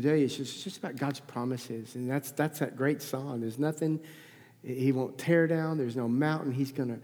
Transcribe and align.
today 0.00 0.22
is 0.22 0.36
just, 0.36 0.62
just 0.62 0.78
about 0.78 0.94
God's 0.94 1.18
promises. 1.18 1.96
And 1.96 2.08
that's, 2.08 2.30
that's 2.30 2.60
that 2.60 2.76
great 2.76 3.02
song. 3.02 3.40
There's 3.40 3.58
nothing 3.58 3.98
he 4.62 4.92
won't 4.92 5.18
tear 5.18 5.48
down. 5.48 5.76
There's 5.76 5.96
no 5.96 6.06
mountain. 6.08 6.52
He's 6.52 6.70
going 6.70 7.00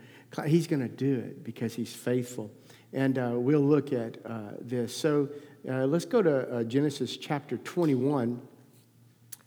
he's 0.47 0.69
gonna 0.69 0.89
do 0.89 1.15
it 1.17 1.43
because 1.43 1.75
he's 1.75 1.93
faithful. 1.93 2.53
And 2.93 3.19
uh, 3.19 3.33
we'll 3.35 3.61
look 3.61 3.93
at 3.93 4.19
uh, 4.25 4.53
this. 4.61 4.97
So 4.97 5.29
uh, 5.69 5.87
let's 5.87 6.05
go 6.05 6.23
to 6.23 6.49
uh, 6.49 6.63
Genesis 6.63 7.17
chapter 7.17 7.57
21. 7.57 8.41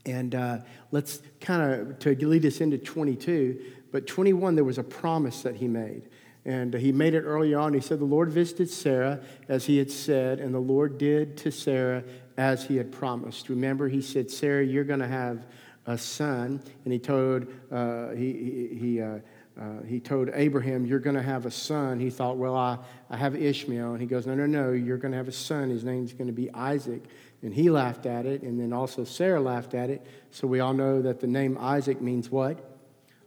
And 0.05 0.35
uh, 0.35 0.57
let's 0.91 1.21
kind 1.39 1.61
of, 1.61 1.99
to 1.99 2.27
lead 2.27 2.45
us 2.45 2.59
into 2.59 2.77
22, 2.77 3.61
but 3.93 4.07
21, 4.07 4.55
there 4.55 4.63
was 4.65 4.77
a 4.77 4.83
promise 4.83 5.41
that 5.43 5.55
he 5.55 5.69
made. 5.69 6.09
And 6.43 6.73
he 6.73 6.91
made 6.91 7.13
it 7.13 7.21
early 7.21 7.53
on. 7.53 7.73
He 7.73 7.79
said, 7.79 7.99
The 7.99 8.05
Lord 8.05 8.29
visited 8.29 8.69
Sarah 8.69 9.21
as 9.47 9.65
he 9.65 9.77
had 9.77 9.91
said, 9.91 10.39
and 10.39 10.53
the 10.53 10.59
Lord 10.59 10.97
did 10.97 11.37
to 11.37 11.51
Sarah 11.51 12.03
as 12.37 12.63
he 12.63 12.77
had 12.77 12.91
promised. 12.91 13.49
Remember, 13.49 13.87
he 13.89 14.01
said, 14.01 14.29
Sarah, 14.29 14.63
you're 14.63 14.83
going 14.83 14.99
to 14.99 15.07
have 15.07 15.45
a 15.85 15.97
son. 15.97 16.61
And 16.83 16.93
he 16.93 16.99
told, 16.99 17.47
uh, 17.71 18.09
he, 18.11 18.77
he, 18.79 19.01
uh, 19.01 19.19
uh, 19.59 19.81
he 19.87 19.99
told 19.99 20.29
Abraham, 20.33 20.85
You're 20.85 20.99
going 20.99 21.15
to 21.15 21.21
have 21.21 21.47
a 21.47 21.51
son. 21.51 21.99
He 21.99 22.11
thought, 22.11 22.37
Well, 22.37 22.55
I, 22.55 22.77
I 23.09 23.17
have 23.17 23.35
Ishmael. 23.35 23.93
And 23.93 24.01
he 24.01 24.05
goes, 24.05 24.27
No, 24.27 24.35
no, 24.35 24.45
no, 24.45 24.71
you're 24.71 24.97
going 24.97 25.13
to 25.13 25.17
have 25.17 25.27
a 25.27 25.33
son. 25.33 25.69
His 25.69 25.83
name's 25.83 26.13
going 26.13 26.27
to 26.27 26.33
be 26.33 26.51
Isaac. 26.53 27.03
And 27.41 27.53
he 27.53 27.69
laughed 27.69 28.05
at 28.05 28.25
it. 28.25 28.43
And 28.43 28.59
then 28.59 28.71
also 28.71 29.03
Sarah 29.03 29.41
laughed 29.41 29.73
at 29.73 29.89
it. 29.89 30.05
So 30.31 30.47
we 30.47 30.59
all 30.59 30.73
know 30.73 31.01
that 31.01 31.19
the 31.21 31.27
name 31.27 31.57
Isaac 31.59 32.01
means 32.01 32.29
what? 32.29 32.59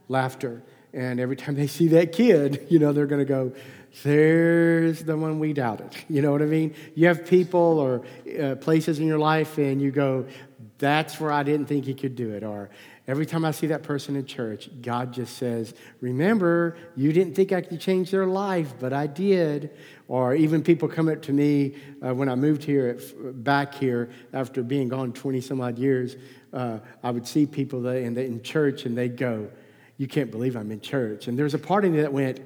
Laughter. 0.08 0.62
And 0.92 1.20
every 1.20 1.36
time 1.36 1.54
they 1.54 1.68
see 1.68 1.88
that 1.88 2.12
kid, 2.12 2.66
you 2.70 2.78
know, 2.78 2.92
they're 2.92 3.06
going 3.06 3.20
to 3.20 3.24
go, 3.24 3.52
there's 4.02 5.02
the 5.02 5.16
one 5.16 5.38
we 5.38 5.52
doubted. 5.52 5.96
You 6.08 6.22
know 6.22 6.32
what 6.32 6.42
I 6.42 6.46
mean? 6.46 6.74
You 6.94 7.08
have 7.08 7.26
people 7.26 7.78
or 7.78 8.04
uh, 8.40 8.54
places 8.56 8.98
in 8.98 9.06
your 9.06 9.18
life, 9.18 9.58
and 9.58 9.80
you 9.82 9.90
go, 9.90 10.26
that's 10.78 11.20
where 11.20 11.30
I 11.30 11.42
didn't 11.42 11.66
think 11.66 11.84
he 11.84 11.94
could 11.94 12.16
do 12.16 12.30
it. 12.30 12.42
Or 12.42 12.70
every 13.06 13.26
time 13.26 13.44
I 13.44 13.50
see 13.50 13.66
that 13.68 13.82
person 13.82 14.16
in 14.16 14.24
church, 14.24 14.70
God 14.80 15.12
just 15.12 15.36
says, 15.36 15.74
Remember, 16.00 16.76
you 16.96 17.12
didn't 17.12 17.34
think 17.34 17.52
I 17.52 17.60
could 17.60 17.80
change 17.80 18.10
their 18.10 18.26
life, 18.26 18.74
but 18.80 18.92
I 18.92 19.06
did. 19.06 19.70
Or 20.08 20.34
even 20.34 20.62
people 20.62 20.88
come 20.88 21.08
up 21.08 21.22
to 21.22 21.32
me 21.32 21.74
uh, 22.04 22.14
when 22.14 22.28
I 22.28 22.34
moved 22.34 22.64
here, 22.64 22.88
at, 22.88 23.44
back 23.44 23.74
here, 23.74 24.10
after 24.32 24.62
being 24.62 24.88
gone 24.88 25.12
20 25.12 25.40
some 25.40 25.60
odd 25.60 25.78
years, 25.78 26.16
uh, 26.52 26.78
I 27.02 27.10
would 27.10 27.26
see 27.26 27.46
people 27.46 27.86
in, 27.88 28.16
in 28.16 28.42
church 28.42 28.86
and 28.86 28.96
they'd 28.96 29.16
go, 29.16 29.50
You 29.98 30.08
can't 30.08 30.30
believe 30.30 30.56
I'm 30.56 30.72
in 30.72 30.80
church. 30.80 31.28
And 31.28 31.38
there's 31.38 31.54
a 31.54 31.58
part 31.58 31.84
of 31.84 31.92
me 31.92 32.00
that 32.00 32.12
went, 32.12 32.40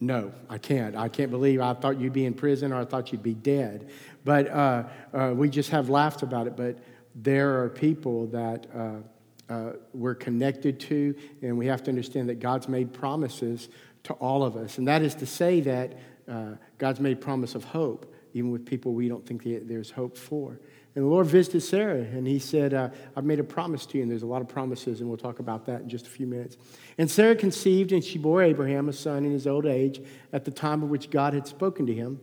no, 0.00 0.32
I 0.50 0.58
can't. 0.58 0.94
I 0.94 1.08
can't 1.08 1.30
believe 1.30 1.60
I 1.60 1.72
thought 1.72 1.98
you'd 1.98 2.12
be 2.12 2.26
in 2.26 2.34
prison 2.34 2.72
or 2.72 2.80
I 2.80 2.84
thought 2.84 3.12
you'd 3.12 3.22
be 3.22 3.34
dead. 3.34 3.90
But 4.24 4.48
uh, 4.48 4.84
uh, 5.14 5.32
we 5.34 5.48
just 5.48 5.70
have 5.70 5.88
laughed 5.88 6.22
about 6.22 6.46
it. 6.46 6.56
But 6.56 6.78
there 7.14 7.62
are 7.62 7.70
people 7.70 8.26
that 8.26 8.66
uh, 8.74 9.52
uh, 9.52 9.72
we're 9.94 10.14
connected 10.14 10.78
to, 10.80 11.14
and 11.40 11.56
we 11.56 11.66
have 11.66 11.82
to 11.84 11.90
understand 11.90 12.28
that 12.28 12.40
God's 12.40 12.68
made 12.68 12.92
promises 12.92 13.70
to 14.04 14.12
all 14.14 14.44
of 14.44 14.56
us. 14.56 14.78
And 14.78 14.86
that 14.88 15.02
is 15.02 15.14
to 15.16 15.26
say 15.26 15.60
that 15.62 15.94
uh, 16.28 16.52
God's 16.76 17.00
made 17.00 17.20
promise 17.20 17.54
of 17.54 17.64
hope, 17.64 18.14
even 18.34 18.50
with 18.50 18.66
people 18.66 18.92
we 18.92 19.08
don't 19.08 19.24
think 19.26 19.42
there's 19.44 19.90
hope 19.90 20.18
for. 20.18 20.60
And 20.96 21.04
the 21.04 21.08
Lord 21.10 21.26
visited 21.26 21.60
Sarah, 21.60 22.00
and 22.00 22.26
he 22.26 22.38
said, 22.38 22.72
uh, 22.72 22.88
I've 23.14 23.26
made 23.26 23.38
a 23.38 23.44
promise 23.44 23.84
to 23.86 23.98
you. 23.98 24.02
And 24.02 24.10
there's 24.10 24.22
a 24.22 24.26
lot 24.26 24.40
of 24.40 24.48
promises, 24.48 25.00
and 25.00 25.10
we'll 25.10 25.18
talk 25.18 25.40
about 25.40 25.66
that 25.66 25.82
in 25.82 25.90
just 25.90 26.06
a 26.06 26.10
few 26.10 26.26
minutes. 26.26 26.56
And 26.96 27.10
Sarah 27.10 27.36
conceived, 27.36 27.92
and 27.92 28.02
she 28.02 28.16
bore 28.16 28.42
Abraham 28.42 28.88
a 28.88 28.94
son 28.94 29.26
in 29.26 29.30
his 29.30 29.46
old 29.46 29.66
age 29.66 30.00
at 30.32 30.46
the 30.46 30.50
time 30.50 30.82
of 30.82 30.88
which 30.88 31.10
God 31.10 31.34
had 31.34 31.46
spoken 31.46 31.84
to 31.86 31.94
him. 31.94 32.18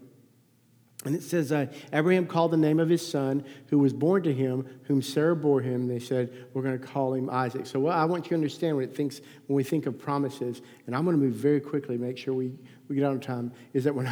And 1.05 1.15
it 1.15 1.21
says, 1.21 1.51
uh, 1.51 1.67
Abraham 1.91 2.25
called 2.25 2.49
the 2.49 2.57
name 2.57 2.79
of 2.79 2.89
his 2.89 3.07
son 3.07 3.43
who 3.67 3.77
was 3.77 3.93
born 3.93 4.23
to 4.23 4.33
him, 4.33 4.65
whom 4.83 5.03
Sarah 5.03 5.35
bore 5.35 5.61
him. 5.61 5.87
They 5.87 5.99
said, 5.99 6.31
We're 6.53 6.63
going 6.63 6.79
to 6.79 6.85
call 6.85 7.13
him 7.13 7.29
Isaac. 7.29 7.67
So 7.67 7.79
well, 7.79 7.93
I 7.97 8.05
want 8.05 8.25
you 8.25 8.29
to 8.29 8.35
understand 8.35 8.77
when, 8.77 8.85
it 8.85 8.95
thinks, 8.95 9.19
when 9.47 9.55
we 9.55 9.63
think 9.63 9.85
of 9.85 9.99
promises, 9.99 10.61
and 10.87 10.95
I'm 10.95 11.03
going 11.03 11.17
to 11.17 11.21
move 11.21 11.35
very 11.35 11.59
quickly, 11.59 11.97
make 11.97 12.17
sure 12.17 12.33
we, 12.33 12.53
we 12.87 12.95
get 12.95 13.05
out 13.05 13.13
of 13.13 13.21
time, 13.21 13.51
is 13.73 13.83
that 13.85 13.95
when, 13.95 14.05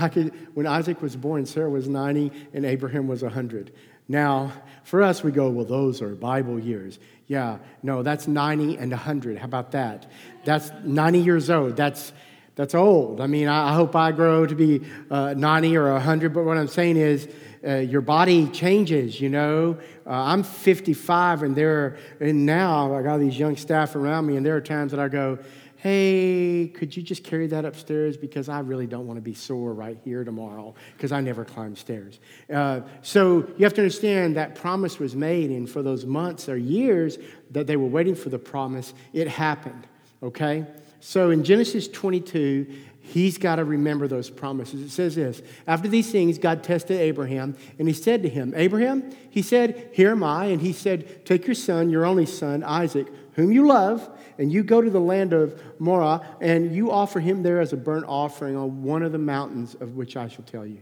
when 0.54 0.68
Isaac 0.68 1.02
was 1.02 1.16
born, 1.16 1.46
Sarah 1.46 1.70
was 1.70 1.88
90 1.88 2.32
and 2.54 2.66
Abraham 2.66 3.08
was 3.08 3.22
100. 3.24 3.72
Now, 4.08 4.52
for 4.84 5.04
us, 5.04 5.24
we 5.24 5.32
go, 5.32 5.50
Well, 5.50 5.66
those 5.66 6.02
are 6.02 6.16
Bible 6.16 6.60
years. 6.60 7.00
Yeah, 7.28 7.60
no, 7.84 8.04
that's 8.04 8.28
90 8.28 8.78
and 8.78 8.92
100. 8.92 9.38
How 9.38 9.46
about 9.46 9.72
that? 9.72 10.12
That's 10.44 10.72
90 10.84 11.20
years 11.20 11.50
old. 11.50 11.76
That's 11.76 12.12
that's 12.56 12.76
old. 12.76 13.22
I 13.22 13.28
mean, 13.28 13.48
I, 13.48 13.74
hope 13.74 13.96
I 13.96 14.12
grow 14.12 14.46
to 14.46 14.56
be 14.56 14.82
uh, 15.10 15.34
90 15.38 15.78
or 15.78 15.94
100, 15.94 16.34
but 16.34 16.44
what 16.44 16.58
I'm 16.58 16.68
saying 16.68 16.98
is 16.98 17.30
uh, 17.66 17.76
your 17.76 18.02
body 18.02 18.48
changes, 18.48 19.22
you 19.22 19.30
know. 19.30 19.78
Uh, 20.06 20.10
I'm 20.10 20.44
55, 20.44 21.44
and 21.44 21.56
there, 21.56 21.98
and 22.20 22.46
now 22.46 22.94
I 22.94 23.02
got 23.04 23.20
these 23.20 23.40
young 23.40 23.56
staff 23.56 23.96
around 23.96 24.26
me, 24.26 24.36
and 24.36 24.46
there 24.46 24.56
are 24.56 24.62
times 24.62 24.92
that 24.92 25.00
I 25.00 25.08
go, 25.08 25.40
hey, 25.82 26.68
could 26.76 26.96
you 26.96 27.02
just 27.02 27.24
carry 27.24 27.48
that 27.48 27.66
upstairs? 27.66 28.16
Because 28.16 28.50
I 28.50 28.60
really 28.60 28.86
don't 28.86 29.08
want 29.08 29.18
to 29.18 29.22
be 29.22 29.34
sore 29.34 29.74
right 29.74 29.98
here 30.04 30.24
tomorrow 30.24 30.76
because 30.96 31.12
I 31.12 31.22
never 31.22 31.44
climb 31.44 31.76
stairs. 31.76 32.20
Uh, 32.54 32.82
so 33.02 33.48
you 33.58 33.64
have 33.64 33.74
to 33.74 33.82
understand 33.82 34.36
that 34.36 34.54
promise 34.54 35.00
was 35.00 35.16
made, 35.16 35.50
and 35.50 35.68
for 35.68 35.82
those 35.82 36.06
months 36.06 36.48
or 36.48 36.56
years 36.56 37.18
that 37.50 37.66
they 37.66 37.78
were 37.78 37.88
waiting 37.88 38.14
for 38.14 38.30
the 38.30 38.38
promise, 38.38 38.94
it 39.12 39.28
happened, 39.28 39.88
okay? 40.22 40.68
So 41.00 41.32
in 41.32 41.44
Genesis 41.44 41.88
22, 41.88 42.68
he's 43.00 43.40
got 43.40 43.56
to 43.56 43.66
remember 43.66 44.08
those 44.08 44.30
promises. 44.30 44.82
It 44.82 44.92
says 44.92 45.16
this 45.16 45.42
After 45.66 45.88
these 45.88 46.12
things, 46.12 46.38
God 46.38 46.64
tested 46.64 47.02
Abraham, 47.02 47.58
and 47.80 47.88
he 47.88 47.94
said 47.96 48.22
to 48.22 48.30
him, 48.30 48.54
Abraham, 48.56 49.10
he 49.32 49.42
said, 49.42 49.90
Here 49.94 50.12
am 50.12 50.24
I. 50.24 50.46
And 50.46 50.62
he 50.62 50.74
said, 50.74 51.26
Take 51.26 51.48
your 51.48 51.56
son, 51.56 51.90
your 51.90 52.06
only 52.06 52.28
son, 52.28 52.64
Isaac, 52.64 53.08
whom 53.34 53.52
you 53.52 53.68
love, 53.68 54.10
and 54.38 54.52
you 54.52 54.64
go 54.64 54.82
to 54.82 54.90
the 54.90 55.00
land 55.00 55.34
of 55.34 55.62
Moriah, 55.80 56.22
and 56.42 56.76
you 56.76 56.92
offer 56.92 57.20
him 57.20 57.44
there 57.44 57.62
as 57.62 57.74
a 57.74 57.78
burnt 57.78 58.06
offering 58.08 58.56
on 58.56 58.84
one 58.84 59.04
of 59.04 59.12
the 59.12 59.18
mountains 59.18 59.76
of 59.76 59.96
which 59.96 60.18
I 60.18 60.28
shall 60.28 60.44
tell 60.44 60.66
you. 60.66 60.80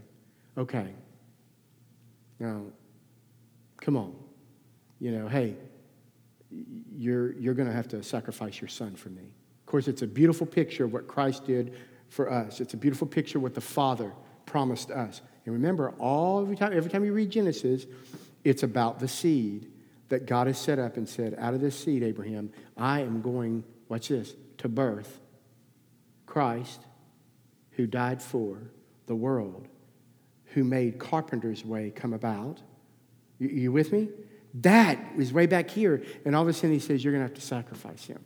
Okay. 0.58 0.88
Now, 2.40 2.64
come 3.80 3.98
on. 3.98 4.16
You 5.00 5.12
know, 5.12 5.28
hey, 5.28 5.56
you're, 6.96 7.34
you're 7.34 7.54
going 7.54 7.68
to 7.68 7.74
have 7.74 7.88
to 7.90 8.02
sacrifice 8.04 8.60
your 8.60 8.68
son 8.68 8.96
for 8.96 9.10
me 9.10 9.22
Of 9.62 9.66
course, 9.66 9.88
it's 9.88 10.02
a 10.02 10.08
beautiful 10.08 10.48
picture 10.48 10.84
of 10.84 10.94
what 10.94 11.08
Christ 11.08 11.46
did 11.46 11.76
for 12.10 12.32
us. 12.32 12.60
It's 12.60 12.74
a 12.74 12.78
beautiful 12.78 13.08
picture 13.08 13.38
of 13.38 13.44
what 13.44 13.54
the 13.54 13.62
Father 13.62 14.12
promised 14.46 14.90
us. 14.90 15.22
And 15.46 15.54
remember, 15.54 15.92
all 16.00 16.42
every 16.42 16.56
time, 16.56 16.74
every 16.74 16.90
time 16.90 17.06
you 17.06 17.14
read 17.14 17.30
Genesis, 17.30 17.86
it's 18.44 18.64
about 18.64 19.00
the 19.00 19.08
seed 19.08 19.72
that 20.10 20.26
God 20.26 20.48
has 20.48 20.58
set 20.58 20.80
up 20.80 20.98
and 20.98 21.08
said, 21.08 21.36
out 21.40 21.54
of 21.54 21.62
this 21.62 21.80
seed, 21.80 22.04
Abraham, 22.04 22.52
I 22.76 23.02
am 23.02 23.22
going, 23.22 23.64
watch 23.88 24.10
this, 24.10 24.36
to 24.58 24.68
birth 24.68 25.20
Christ, 26.26 26.82
who 27.72 27.88
died 27.88 28.22
for 28.22 28.60
the 29.06 29.16
world, 29.16 29.68
who 30.54 30.64
made 30.64 31.00
carpenter's 31.00 31.64
way 31.64 31.92
come 31.96 32.14
about. 32.14 32.60
You, 33.40 33.48
you 33.48 33.72
with 33.72 33.92
me? 33.92 34.10
That 34.56 35.16
was 35.16 35.32
way 35.32 35.46
back 35.46 35.70
here. 35.70 36.04
And 36.26 36.36
all 36.36 36.44
of 36.44 36.48
a 36.48 36.54
sudden 36.54 36.72
he 36.72 36.80
says, 36.80 37.04
You're 37.04 37.14
going 37.14 37.24
to 37.24 37.30
have 37.30 37.40
to 37.40 37.46
sacrifice 37.46 38.06
him. 38.06 38.24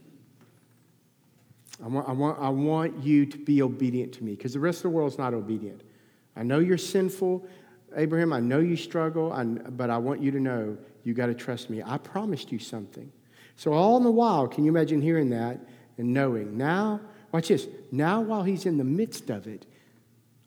I 1.83 1.87
want, 1.87 2.09
I 2.09 2.11
want, 2.11 2.39
I 2.39 2.49
want 2.49 3.03
you 3.03 3.25
to 3.25 3.37
be 3.37 3.61
obedient 3.61 4.13
to 4.13 4.23
me 4.23 4.35
because 4.35 4.53
the 4.53 4.59
rest 4.59 4.79
of 4.79 4.83
the 4.83 4.89
world's 4.89 5.17
not 5.17 5.33
obedient. 5.33 5.81
I 6.35 6.43
know 6.43 6.59
you're 6.59 6.77
sinful, 6.77 7.45
Abraham. 7.95 8.31
I 8.33 8.39
know 8.39 8.59
you 8.59 8.75
struggle, 8.75 9.29
but 9.71 9.89
I 9.89 9.97
want 9.97 10.21
you 10.21 10.31
to 10.31 10.39
know 10.39 10.77
you 11.03 11.13
got 11.13 11.27
to 11.27 11.33
trust 11.33 11.69
me. 11.69 11.81
I 11.85 11.97
promised 11.97 12.51
you 12.51 12.59
something. 12.59 13.11
So, 13.55 13.73
all 13.73 13.97
in 13.97 14.03
the 14.03 14.11
while, 14.11 14.47
can 14.47 14.63
you 14.63 14.71
imagine 14.71 15.01
hearing 15.01 15.29
that 15.29 15.59
and 15.97 16.13
knowing? 16.13 16.57
Now, 16.57 17.01
watch 17.31 17.49
this. 17.49 17.67
Now, 17.91 18.21
while 18.21 18.43
he's 18.43 18.65
in 18.65 18.77
the 18.77 18.83
midst 18.83 19.29
of 19.29 19.47
it, 19.47 19.65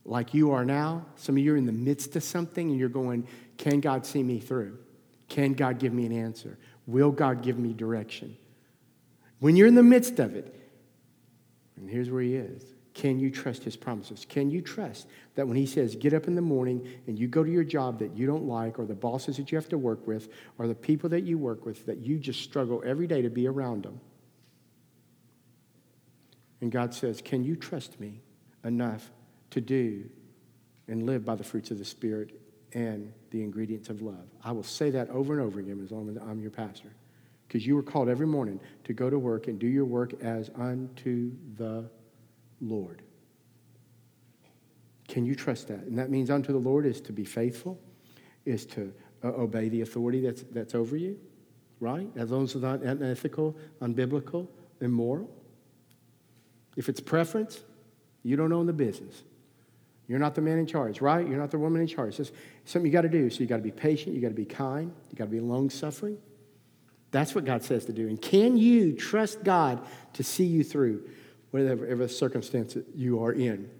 like 0.05 0.35
you 0.35 0.53
are 0.53 0.65
now, 0.65 1.07
some 1.17 1.37
of 1.37 1.43
you 1.43 1.55
are 1.55 1.57
in 1.57 1.67
the 1.67 1.73
midst 1.73 2.17
of 2.17 2.23
something 2.23 2.71
and 2.71 2.79
you're 2.79 2.89
going, 2.89 3.27
Can 3.59 3.81
God 3.81 4.07
see 4.07 4.23
me 4.23 4.41
through? 4.41 4.79
Can 5.29 5.55
God 5.55 5.79
give 5.79 5.93
me 5.93 6.07
an 6.07 6.13
answer? 6.13 6.59
Will 6.87 7.11
God 7.11 7.43
give 7.43 7.59
me 7.59 7.73
direction? 7.73 8.37
When 9.41 9.57
you're 9.57 9.67
in 9.67 9.75
the 9.75 9.83
midst 9.83 10.19
of 10.19 10.35
it, 10.35 10.55
and 11.77 11.91
here's 11.91 12.11
where 12.11 12.23
he 12.23 12.37
is. 12.37 12.63
Can 12.97 13.21
you 13.21 13.31
trust 13.31 13.63
his 13.63 13.77
promises? 13.77 14.25
Can 14.27 14.51
you 14.51 14.63
trust 14.63 15.07
that 15.35 15.47
when 15.47 15.59
he 15.59 15.67
says, 15.67 15.95
get 15.95 16.15
up 16.15 16.29
in 16.29 16.35
the 16.35 16.41
morning 16.41 16.89
and 17.07 17.19
you 17.19 17.29
go 17.29 17.45
to 17.45 17.51
your 17.51 17.63
job 17.63 17.99
that 17.99 18.17
you 18.17 18.27
don't 18.27 18.45
like, 18.45 18.79
or 18.79 18.87
the 18.87 18.95
bosses 18.95 19.37
that 19.37 19.53
you 19.53 19.59
have 19.59 19.69
to 19.69 19.77
work 19.77 20.07
with, 20.07 20.31
or 20.57 20.67
the 20.67 20.75
people 20.75 21.11
that 21.11 21.21
you 21.25 21.37
work 21.37 21.67
with, 21.67 21.85
that 21.85 21.99
you 21.99 22.19
just 22.19 22.41
struggle 22.41 22.83
every 22.87 23.07
day 23.07 23.21
to 23.21 23.29
be 23.29 23.47
around 23.47 23.83
them? 23.83 24.01
And 26.63 26.73
God 26.73 26.95
says, 26.95 27.21
Can 27.21 27.45
you 27.45 27.55
trust 27.55 28.01
me 28.01 28.23
enough 28.65 29.11
to 29.51 29.61
do 29.61 30.09
and 30.89 31.03
live 31.03 31.23
by 31.23 31.35
the 31.35 31.45
fruits 31.45 31.71
of 31.71 31.77
the 31.77 31.85
Spirit 31.85 32.31
and 32.73 33.13
the 33.31 33.43
ingredients 33.43 33.91
of 33.91 34.01
love? 34.01 34.27
I 34.43 34.53
will 34.53 34.63
say 34.63 34.89
that 34.93 35.11
over 35.11 35.35
and 35.35 35.43
over 35.43 35.61
again 35.61 35.83
as 35.85 35.93
long 35.93 36.09
as 36.09 36.17
I'm 36.17 36.41
your 36.41 36.51
pastor 36.51 36.93
because 37.47 37.67
you 37.67 37.77
were 37.77 37.83
called 37.83 38.09
every 38.09 38.27
morning 38.27 38.59
to 38.85 38.95
go 38.95 39.11
to 39.11 39.19
work 39.19 39.49
and 39.49 39.59
do 39.59 39.67
your 39.67 39.85
work 39.85 40.15
as 40.23 40.51
unto 40.57 41.33
the 41.59 41.91
Lord. 42.61 43.03
Can 45.09 45.25
you 45.25 45.35
trust 45.35 45.69
that? 45.69 45.81
And 45.81 45.99
that 45.99 46.11
means 46.11 46.31
unto 46.31 46.53
the 46.53 46.59
Lord 46.59 46.85
is 46.87 47.01
to 47.03 47.13
be 47.13 47.25
faithful, 47.25 47.81
is 48.45 48.67
to 48.67 48.93
uh, 49.23 49.29
obey 49.29 49.69
the 49.69 49.83
authority 49.83 50.21
that's, 50.21 50.43
that's 50.51 50.75
over 50.75 50.97
you, 50.97 51.19
right? 51.81 52.09
As 52.17 52.31
long 52.31 52.45
as 52.45 52.55
it's 52.55 52.63
not 52.63 52.83
unethical, 52.83 53.57
unbiblical, 53.81 54.49
immoral. 54.81 55.31
If 56.77 56.89
it's 56.89 57.01
preference, 57.01 57.63
you 58.23 58.37
don't 58.37 58.53
own 58.53 58.67
the 58.67 58.73
business. 58.73 59.23
You're 60.09 60.19
not 60.19 60.35
the 60.35 60.41
man 60.41 60.59
in 60.59 60.67
charge, 60.67 61.01
right? 61.01 61.27
You're 61.27 61.39
not 61.39 61.51
the 61.51 61.59
woman 61.59 61.81
in 61.81 61.87
charge. 61.87 62.21
It's 62.21 62.31
something 62.65 62.87
you 62.87 62.93
got 62.93 63.03
to 63.03 63.09
do. 63.09 63.29
So 63.31 63.41
you 63.41 63.47
got 63.47 63.57
to 63.57 63.63
be 63.63 63.73
patient, 63.73 64.15
you 64.15 64.21
got 64.21 64.29
to 64.29 64.35
be 64.35 64.45
kind, 64.45 64.93
you 65.11 65.17
got 65.17 65.25
to 65.25 65.31
be 65.31 65.41
long 65.41 65.71
suffering. 65.71 66.19
That's 67.11 67.35
what 67.35 67.45
God 67.45 67.63
says 67.63 67.87
to 67.87 67.93
do. 67.93 68.09
And 68.09 68.21
can 68.21 68.57
you 68.57 68.95
trust 68.95 69.43
God 69.43 69.85
to 70.15 70.23
see 70.23 70.45
you 70.45 70.63
through 70.63 71.09
whatever 71.65 72.09
circumstance 72.09 72.77
you 72.95 73.23
are 73.23 73.33
in? 73.33 73.71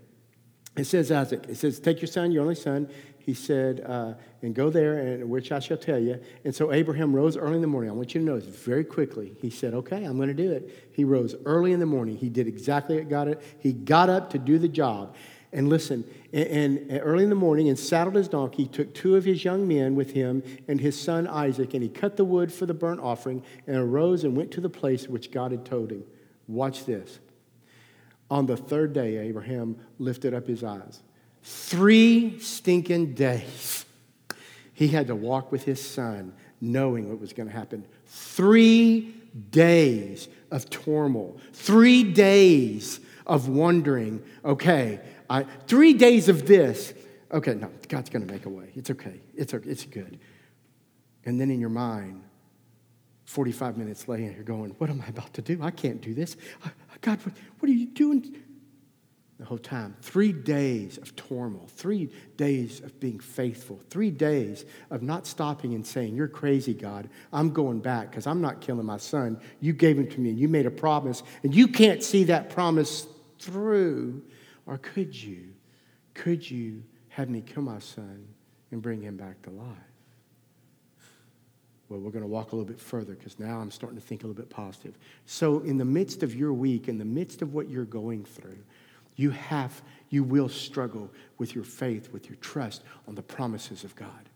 It 0.77 0.85
says 0.85 1.11
Isaac, 1.11 1.45
it 1.49 1.57
says, 1.57 1.81
Take 1.81 2.03
your 2.03 2.09
son, 2.09 2.33
your 2.33 2.43
only 2.43 2.55
son, 2.55 2.89
he 3.19 3.35
said, 3.35 3.81
uh, 3.85 4.15
and 4.43 4.55
go 4.55 4.71
there, 4.71 4.99
and 4.99 5.29
which 5.29 5.51
I 5.51 5.59
shall 5.59 5.79
tell 5.79 5.99
you. 5.99 6.21
And 6.45 6.55
so 6.55 6.73
Abraham 6.73 7.13
rose 7.15 7.37
early 7.37 7.57
in 7.57 7.61
the 7.61 7.67
morning. 7.67 7.91
I 7.91 7.93
want 7.95 8.15
you 8.15 8.21
to 8.21 8.27
notice 8.27 8.47
very 8.47 8.85
quickly. 8.85 9.35
He 9.41 9.51
said, 9.51 9.75
Okay, 9.75 10.05
I'm 10.05 10.17
going 10.17 10.29
to 10.29 10.35
do 10.35 10.53
it. 10.53 10.91
He 10.93 11.05
rose 11.05 11.35
early 11.45 11.73
in 11.73 11.81
the 11.81 11.87
morning. 11.87 12.17
He 12.17 12.29
did 12.29 12.47
exactly 12.47 13.03
what 13.05 13.29
it. 13.29 13.43
He 13.59 13.73
got 13.73 14.11
up 14.11 14.31
to 14.31 14.39
do 14.39 14.59
the 14.59 14.69
job. 14.69 15.17
And 15.53 15.69
listen, 15.69 16.05
and, 16.33 16.79
and, 16.91 17.01
early 17.03 17.25
in 17.25 17.31
the 17.31 17.35
morning, 17.35 17.69
and 17.69 17.79
saddled 17.79 18.15
his 18.15 18.29
donkey, 18.29 18.67
took 18.67 18.93
two 18.95 19.17
of 19.17 19.25
his 19.25 19.45
young 19.45 19.67
men 19.67 19.95
with 19.95 20.13
him 20.13 20.43
and 20.69 20.81
his 20.81 21.01
son 21.01 21.27
Isaac, 21.27 21.73
and 21.73 21.83
he 21.83 21.89
cut 21.89 22.17
the 22.17 22.25
wood 22.25 22.53
for 22.53 22.67
the 22.67 22.75
burnt 22.75 23.01
offering, 23.01 23.43
and 23.67 23.77
arose 23.77 24.23
and 24.23 24.37
went 24.37 24.51
to 24.53 24.61
the 24.61 24.69
place 24.69 25.09
which 25.09 25.33
God 25.33 25.53
had 25.53 25.65
told 25.65 25.91
him. 25.91 26.05
Watch 26.47 26.85
this. 26.85 27.21
On 28.31 28.47
the 28.47 28.57
third 28.57 28.93
day, 28.93 29.19
Abraham 29.19 29.77
lifted 29.99 30.35
up 30.35 30.47
his 30.47 30.65
eyes 30.65 31.03
Three 31.49 32.41
stinking 32.41 33.15
days. 33.15 33.85
He 34.75 34.89
had 34.89 35.07
to 35.07 35.15
walk 35.15 35.53
with 35.53 35.63
his 35.63 35.81
son, 35.81 36.35
knowing 36.61 37.09
what 37.09 37.21
was 37.21 37.33
going 37.33 37.49
to 37.49 37.55
happen. 37.55 37.85
Three 38.07 39.15
days 39.51 40.27
of 40.51 40.69
turmoil. 40.71 41.39
Three 41.53 42.03
days 42.03 42.99
of 43.29 43.49
wondering, 43.49 44.25
okay, 44.45 44.99
I, 45.31 45.45
three 45.69 45.93
days 45.93 46.29
of 46.29 46.47
this. 46.49 46.93
Okay, 47.31 47.55
no, 47.55 47.71
God's 47.89 48.11
going 48.11 48.27
to 48.27 48.33
make 48.33 48.45
a 48.47 48.51
way. 48.51 48.73
It's 48.75 48.91
okay. 48.91 49.21
It's, 49.37 49.55
okay. 49.55 49.71
it's 49.71 49.85
good. 49.85 50.19
And 51.25 51.41
then 51.41 51.49
in 51.53 51.61
your 51.61 51.71
mind, 51.71 52.25
45 53.27 53.79
minutes 53.79 54.09
later, 54.09 54.33
you're 54.33 54.43
going, 54.43 54.71
What 54.79 54.91
am 54.91 55.01
I 55.01 55.09
about 55.11 55.33
to 55.35 55.43
do? 55.43 55.61
I 55.63 55.71
can't 55.71 56.01
do 56.01 56.13
this. 56.13 56.37
God, 57.01 57.21
what, 57.59 57.69
are 57.69 57.73
you 57.73 57.87
doing? 57.87 58.37
the 59.39 59.45
whole 59.45 59.59
time. 59.59 59.95
Three 60.01 60.33
days 60.33 60.97
of 60.97 61.15
turmoil, 61.15 61.67
three 61.69 62.11
days 62.37 62.81
of 62.81 62.99
being 62.99 63.19
faithful, 63.19 63.81
three 63.91 64.11
days 64.11 64.65
of 64.91 65.03
not 65.03 65.27
stopping 65.27 65.75
and 65.75 65.87
saying, 65.87 66.15
You're 66.17 66.29
crazy, 66.29 66.73
God. 66.73 67.11
I'm 67.33 67.51
going 67.51 67.81
back 67.81 68.11
because 68.11 68.27
I'm 68.27 68.41
not 68.41 68.61
killing 68.61 68.87
my 68.87 68.97
son. 68.97 69.39
You 69.61 69.75
gave 69.75 69.99
him 69.99 70.09
to 70.09 70.21
me 70.21 70.31
and 70.31 70.39
you 70.39 70.49
made 70.49 70.65
a 70.65 70.71
promise, 70.71 71.23
and 71.43 71.55
you 71.55 71.69
can't 71.69 72.03
see 72.03 72.25
that 72.25 72.51
promise 72.51 73.07
through. 73.39 74.23
Or 74.65 74.79
could 74.79 75.15
you? 75.15 75.53
Could 76.15 76.51
you 76.51 76.83
have 77.09 77.29
me 77.29 77.43
kill 77.43 77.63
my 77.63 77.79
son 77.79 78.27
and 78.71 78.81
bring 78.81 79.03
him 79.03 79.17
back 79.19 79.43
to 79.43 79.51
life? 79.51 79.67
Well, 81.89 82.01
we're 82.01 82.11
going 82.11 82.23
to 82.23 82.29
walk 82.29 82.53
a 82.53 82.57
little 82.57 82.69
bit 82.69 82.81
further 82.81 83.15
because 83.15 83.39
now 83.39 83.61
I'm 83.61 83.71
starting 83.71 83.99
to 83.99 84.05
think 84.05 84.25
a 84.25 84.27
little 84.27 84.41
bit 84.41 84.51
positive. 84.51 84.99
So, 85.25 85.61
in 85.61 85.79
the 85.79 85.85
midst 85.85 86.23
of 86.23 86.35
your 86.35 86.53
week, 86.53 86.89
in 86.89 86.99
the 86.99 87.05
midst 87.05 87.43
of 87.43 87.55
what 87.55 87.69
you're 87.69 87.85
going 87.85 88.25
through, 88.25 88.59
you 89.15 89.31
have, 89.31 89.83
you 90.11 90.25
will 90.25 90.49
struggle 90.49 91.11
with 91.39 91.55
your 91.55 91.65
faith, 91.65 92.13
with 92.13 92.29
your 92.29 92.37
trust 92.37 92.83
on 93.07 93.15
the 93.15 93.23
promises 93.23 93.85
of 93.85 93.95
God. 93.95 94.29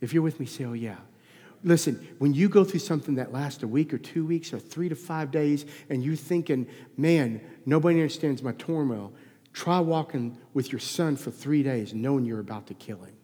If 0.00 0.12
you're 0.12 0.22
with 0.22 0.40
me, 0.40 0.46
say, 0.46 0.64
oh, 0.64 0.72
yeah. 0.72 0.96
Listen, 1.64 2.06
when 2.18 2.34
you 2.34 2.48
go 2.48 2.64
through 2.64 2.80
something 2.80 3.16
that 3.16 3.32
lasts 3.32 3.62
a 3.62 3.68
week 3.68 3.92
or 3.92 3.98
two 3.98 4.24
weeks 4.24 4.52
or 4.52 4.58
three 4.58 4.88
to 4.88 4.94
five 4.94 5.30
days, 5.30 5.66
and 5.90 6.02
you're 6.02 6.16
thinking, 6.16 6.66
man, 6.96 7.40
nobody 7.66 7.96
understands 7.96 8.42
my 8.42 8.52
turmoil, 8.52 9.12
try 9.52 9.80
walking 9.80 10.38
with 10.54 10.72
your 10.72 10.78
son 10.78 11.16
for 11.16 11.30
three 11.30 11.62
days 11.62 11.92
knowing 11.92 12.24
you're 12.24 12.40
about 12.40 12.66
to 12.68 12.74
kill 12.74 13.02
him. 13.02 13.17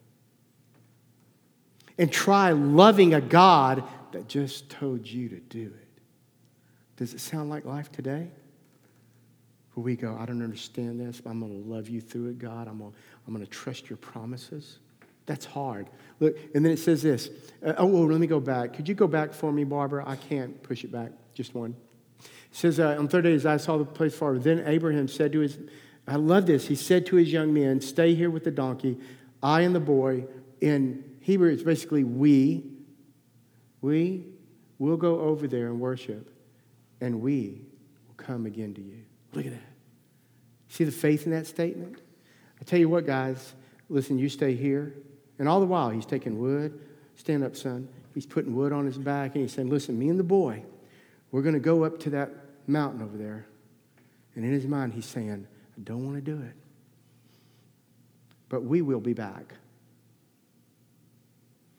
And 1.99 2.11
try 2.11 2.51
loving 2.53 3.15
a 3.15 3.21
God 3.21 3.85
that 4.13 4.29
just 4.29 4.69
told 4.71 5.07
you 5.07 5.29
to 5.29 5.41
do 5.41 5.67
it. 5.67 6.01
Does 6.97 7.15
it 7.15 7.21
sound 7.21 7.51
like 7.51 7.65
life 7.65 7.91
today? 7.93 8.31
where 9.75 9.85
we 9.85 9.97
go, 9.97 10.17
I 10.19 10.25
don't 10.25 10.43
understand 10.43 11.01
this, 11.01 11.21
but 11.21 11.31
I'm 11.31 11.41
going 11.41 11.63
to 11.63 11.69
love 11.69 11.89
you 11.89 12.01
through 12.01 12.29
it, 12.29 12.39
God. 12.39 12.69
I'm 12.69 12.79
going 12.79 12.93
to, 12.93 12.99
I'm 13.27 13.39
to 13.39 13.47
trust 13.47 13.91
your 13.91 13.97
promises. 13.97 14.79
That's 15.27 15.45
hard. 15.45 15.89
Look, 16.21 16.37
and 16.55 16.65
then 16.65 16.73
it 16.73 16.79
says 16.79 17.03
this. 17.03 17.29
Uh, 17.65 17.75
oh, 17.79 17.87
well, 17.87 18.07
let 18.07 18.21
me 18.21 18.27
go 18.27 18.41
back. 18.41 18.75
Could 18.75 18.89
you 18.89 18.95
go 18.95 19.07
back 19.07 19.33
for 19.33 19.51
me, 19.51 19.65
Barbara? 19.65 20.05
I 20.07 20.17
can't 20.17 20.63
push 20.63 20.85
it 20.85 20.93
back. 20.93 21.11
Just 21.35 21.55
one. 21.55 21.75
It 22.21 22.29
says, 22.53 22.79
uh, 22.79 22.97
on 22.99 23.09
third 23.09 23.25
days, 23.25 23.47
I 23.47 23.57
saw 23.57 23.77
the 23.77 23.85
place 23.85 24.15
far. 24.15 24.39
Then 24.39 24.63
Abraham 24.67 25.09
said 25.09 25.33
to 25.33 25.41
his, 25.41 25.59
I 26.07 26.17
love 26.17 26.47
this. 26.47 26.69
He 26.69 26.77
said 26.77 27.07
to 27.07 27.17
his 27.17 27.33
young 27.33 27.53
men, 27.53 27.81
Stay 27.81 28.15
here 28.15 28.31
with 28.31 28.45
the 28.45 28.51
donkey. 28.51 28.99
I 29.43 29.63
and 29.63 29.75
the 29.75 29.81
boy, 29.81 30.27
in 30.61 31.05
Hebrew, 31.25 31.51
is 31.51 31.63
basically 31.63 32.05
we, 32.05 32.65
we 33.81 34.27
will 34.79 34.99
go 34.99 35.21
over 35.21 35.49
there 35.49 35.69
and 35.69 35.81
worship, 35.81 36.31
and 37.01 37.23
we 37.23 37.63
will 38.07 38.15
come 38.19 38.45
again 38.45 38.75
to 38.75 38.83
you. 38.83 38.99
Look 39.33 39.47
at 39.47 39.53
that. 39.53 39.73
See 40.69 40.85
the 40.85 40.93
faith 40.93 41.25
in 41.25 41.33
that 41.33 41.47
statement? 41.47 41.97
I 42.61 42.65
tell 42.65 42.79
you 42.79 42.91
what, 42.91 43.07
guys, 43.07 43.55
listen, 43.89 44.19
you 44.19 44.29
stay 44.29 44.55
here. 44.55 44.97
And 45.39 45.49
all 45.49 45.61
the 45.61 45.67
while, 45.67 45.89
he's 45.89 46.05
taking 46.05 46.39
wood. 46.39 46.79
Stand 47.17 47.43
up, 47.43 47.57
son. 47.57 47.89
He's 48.13 48.27
putting 48.27 48.55
wood 48.55 48.75
on 48.75 48.85
his 48.85 48.99
back, 48.99 49.35
and 49.35 49.41
he's 49.41 49.53
saying, 49.55 49.71
Listen, 49.71 49.99
me 49.99 50.11
and 50.11 50.21
the 50.21 50.25
boy, 50.25 50.63
we're 51.33 51.41
going 51.41 51.55
to 51.55 51.59
go 51.59 51.85
up 51.85 51.99
to 52.01 52.11
that 52.11 52.33
mountain 52.67 53.01
over 53.01 53.17
there. 53.17 53.47
And 54.35 54.45
in 54.45 54.53
his 54.53 54.67
mind, 54.67 54.93
he's 54.93 55.07
saying, 55.07 55.47
I 55.75 55.81
don't 55.85 56.05
want 56.05 56.17
to 56.17 56.21
do 56.21 56.39
it. 56.43 56.55
But 58.51 58.65
we 58.65 58.83
will 58.83 59.01
be 59.01 59.15
back. 59.15 59.55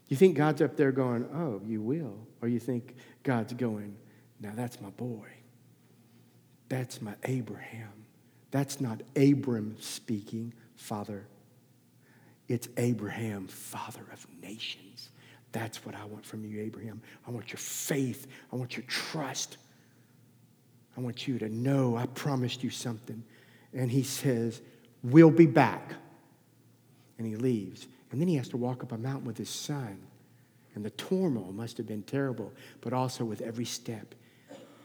You 0.07 0.18
think 0.18 0.38
God's 0.38 0.62
up 0.62 0.78
there 0.78 0.92
going, 0.92 1.25
Oh, 1.34 1.62
you 1.66 1.81
will? 1.81 2.16
Or 2.42 2.48
you 2.48 2.60
think 2.60 2.96
God's 3.24 3.54
going, 3.54 3.96
Now 4.40 4.52
that's 4.56 4.80
my 4.80 4.90
boy. 4.92 5.28
That's 6.69 7.02
my 7.02 7.13
Abraham. 7.24 8.06
That's 8.52 8.80
not 8.80 9.02
Abram 9.16 9.75
speaking, 9.80 10.54
Father. 10.75 11.28
It's 12.48 12.69
Abraham, 12.78 13.48
Father 13.48 14.06
of 14.13 14.25
nations. 14.42 15.10
That's 15.52 15.86
what 15.86 15.96
I 15.96 16.06
want 16.06 16.25
from 16.25 16.46
you, 16.46 16.62
Abraham. 16.62 17.01
I 17.28 17.31
want 17.31 17.51
your 17.51 17.60
faith. 17.60 18.28
I 18.51 18.56
want 18.56 18.78
your 18.78 18.86
trust. 18.88 19.58
I 20.98 21.01
want 21.01 21.27
you 21.27 21.39
to 21.39 21.50
know 21.50 21.96
I 21.96 22.06
promised 22.08 22.63
you 22.63 22.70
something. 22.70 23.24
And 23.74 23.91
he 23.91 24.03
says, 24.03 24.62
We'll 25.03 25.32
be 25.32 25.46
back. 25.46 25.94
And 27.18 27.27
he 27.27 27.36
leaves. 27.36 27.88
And 28.12 28.22
then 28.22 28.28
he 28.28 28.36
has 28.36 28.48
to 28.50 28.58
walk 28.58 28.84
up 28.84 28.92
a 28.92 28.98
mountain 28.98 29.26
with 29.26 29.38
his 29.38 29.50
son. 29.50 29.98
And 30.76 30.84
the 30.84 30.92
turmoil 30.92 31.52
must 31.54 31.78
have 31.78 31.88
been 31.88 32.04
terrible, 32.04 32.52
but 32.82 32.94
also 32.94 33.24
with 33.24 33.42
every 33.42 33.66
step, 33.66 34.14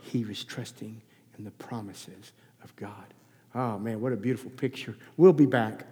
he 0.03 0.25
was 0.25 0.45
trusting 0.45 1.01
in 1.39 1.45
the 1.45 1.51
promises 1.53 2.33
of 2.63 2.75
God. 2.77 3.15
Oh, 3.55 3.79
man, 3.79 4.01
what 4.01 4.13
a 4.13 4.17
beautiful 4.17 4.51
picture. 4.51 4.97
We'll 5.17 5.33
be 5.33 5.47
back. 5.47 5.87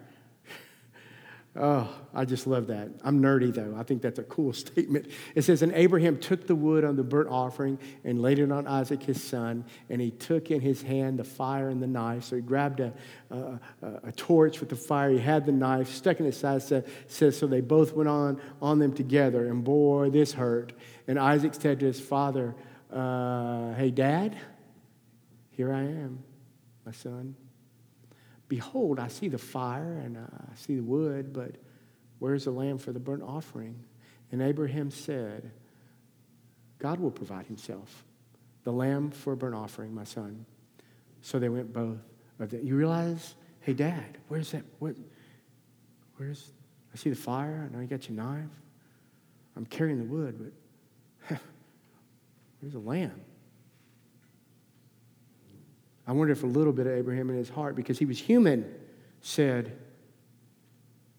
Oh, 1.57 1.89
I 2.15 2.25
just 2.25 2.47
love 2.47 2.69
that. 2.69 2.89
I'm 3.03 3.21
nerdy, 3.21 3.53
though. 3.53 3.75
I 3.77 3.83
think 3.83 4.01
that's 4.01 4.19
a 4.19 4.25
cool 4.25 4.53
statement. 4.53 5.11
It 5.35 5.43
says, 5.43 5.63
And 5.63 5.73
Abraham 5.73 6.19
took 6.19 6.47
the 6.47 6.55
wood 6.55 6.85
on 6.85 6.95
the 6.95 7.03
burnt 7.03 7.29
offering 7.29 7.79
and 8.05 8.23
laid 8.23 8.39
it 8.39 8.53
on 8.53 8.67
Isaac 8.67 9.03
his 9.03 9.23
son, 9.23 9.65
and 9.89 10.01
he 10.01 10.11
took 10.11 10.51
in 10.51 10.61
his 10.61 10.83
hand 10.83 11.19
the 11.19 11.25
fire 11.25 11.69
and 11.69 11.83
the 11.83 11.87
knife. 11.87 12.25
So 12.25 12.37
he 12.37 12.43
grabbed 12.43 12.81
a, 12.81 12.93
a, 13.31 13.59
a 14.05 14.13
torch 14.13 14.61
with 14.61 14.69
the 14.69 14.77
fire. 14.77 15.11
He 15.11 15.19
had 15.19 15.47
the 15.47 15.53
knife, 15.53 15.89
stuck 15.89 16.21
in 16.21 16.27
his 16.27 16.37
side, 16.37 16.63
says, 16.63 17.39
So 17.39 17.47
they 17.47 17.61
both 17.61 17.93
went 17.93 18.09
on, 18.09 18.41
on 18.63 18.79
them 18.79 18.93
together, 18.93 19.49
and 19.49 19.65
boy, 19.65 20.11
this 20.11 20.33
hurt. 20.33 20.73
And 21.09 21.19
Isaac 21.19 21.55
said 21.55 21.81
to 21.81 21.87
his 21.87 22.01
father, 22.01 22.55
uh, 22.93 23.75
Hey, 23.75 23.91
Dad, 23.91 24.37
here 25.51 25.73
I 25.73 25.81
am, 25.81 26.23
my 26.87 26.93
son. 26.93 27.35
Behold, 28.49 28.99
I 28.99 29.09
see 29.09 29.29
the 29.29 29.39
fire 29.39 30.01
and 30.05 30.17
uh, 30.17 30.21
I 30.21 30.55
see 30.55 30.77
the 30.77 30.83
wood, 30.83 31.33
but 31.33 31.57
where's 32.19 32.45
the 32.45 32.51
lamb 32.51 32.79
for 32.79 32.93
the 32.93 33.01
burnt 33.01 33.23
offering? 33.23 33.79
And 34.33 34.43
Abraham 34.43 34.91
said, 34.91 35.51
God 36.79 37.01
will 37.01 37.11
provide 37.11 37.47
himself 37.47 38.05
the 38.65 38.73
lamb 38.73 39.11
for 39.11 39.33
a 39.33 39.37
burnt 39.37 39.55
offering, 39.55 39.95
my 39.95 40.05
son. 40.05 40.45
So 41.23 41.39
they 41.39 41.49
went 41.49 41.73
both 41.73 41.99
of 42.39 42.51
them. 42.51 42.61
You 42.67 42.77
realize, 42.77 43.35
hey, 43.61 43.73
Dad, 43.73 44.19
where's 44.29 44.51
that? 44.53 44.63
What, 44.79 44.95
where's, 46.17 46.53
I 46.93 46.97
see 46.97 47.11
the 47.11 47.17
fire. 47.17 47.69
I 47.69 47.75
know 47.75 47.81
you 47.81 47.89
got 47.89 48.09
your 48.09 48.17
knife. 48.17 48.51
I'm 49.57 49.67
carrying 49.67 49.99
the 49.99 50.05
wood, 50.05 50.53
but 51.29 51.39
where's 52.61 52.73
the 52.73 52.79
lamb? 52.79 53.21
I 56.09 56.13
wonder 56.13 56.33
if 56.33 56.43
a 56.43 56.47
little 56.47 56.73
bit 56.73 56.87
of 56.87 56.95
Abraham 56.95 57.29
in 57.29 57.37
his 57.37 57.51
heart, 57.51 57.77
because 57.77 57.99
he 57.99 58.07
was 58.07 58.19
human, 58.19 58.65
said, 59.21 59.77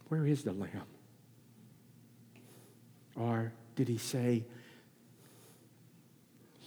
Where 0.08 0.25
is 0.25 0.43
the 0.43 0.51
lamb? 0.51 0.88
Or 3.15 3.53
did 3.75 3.88
he 3.88 4.00
say, 4.00 4.43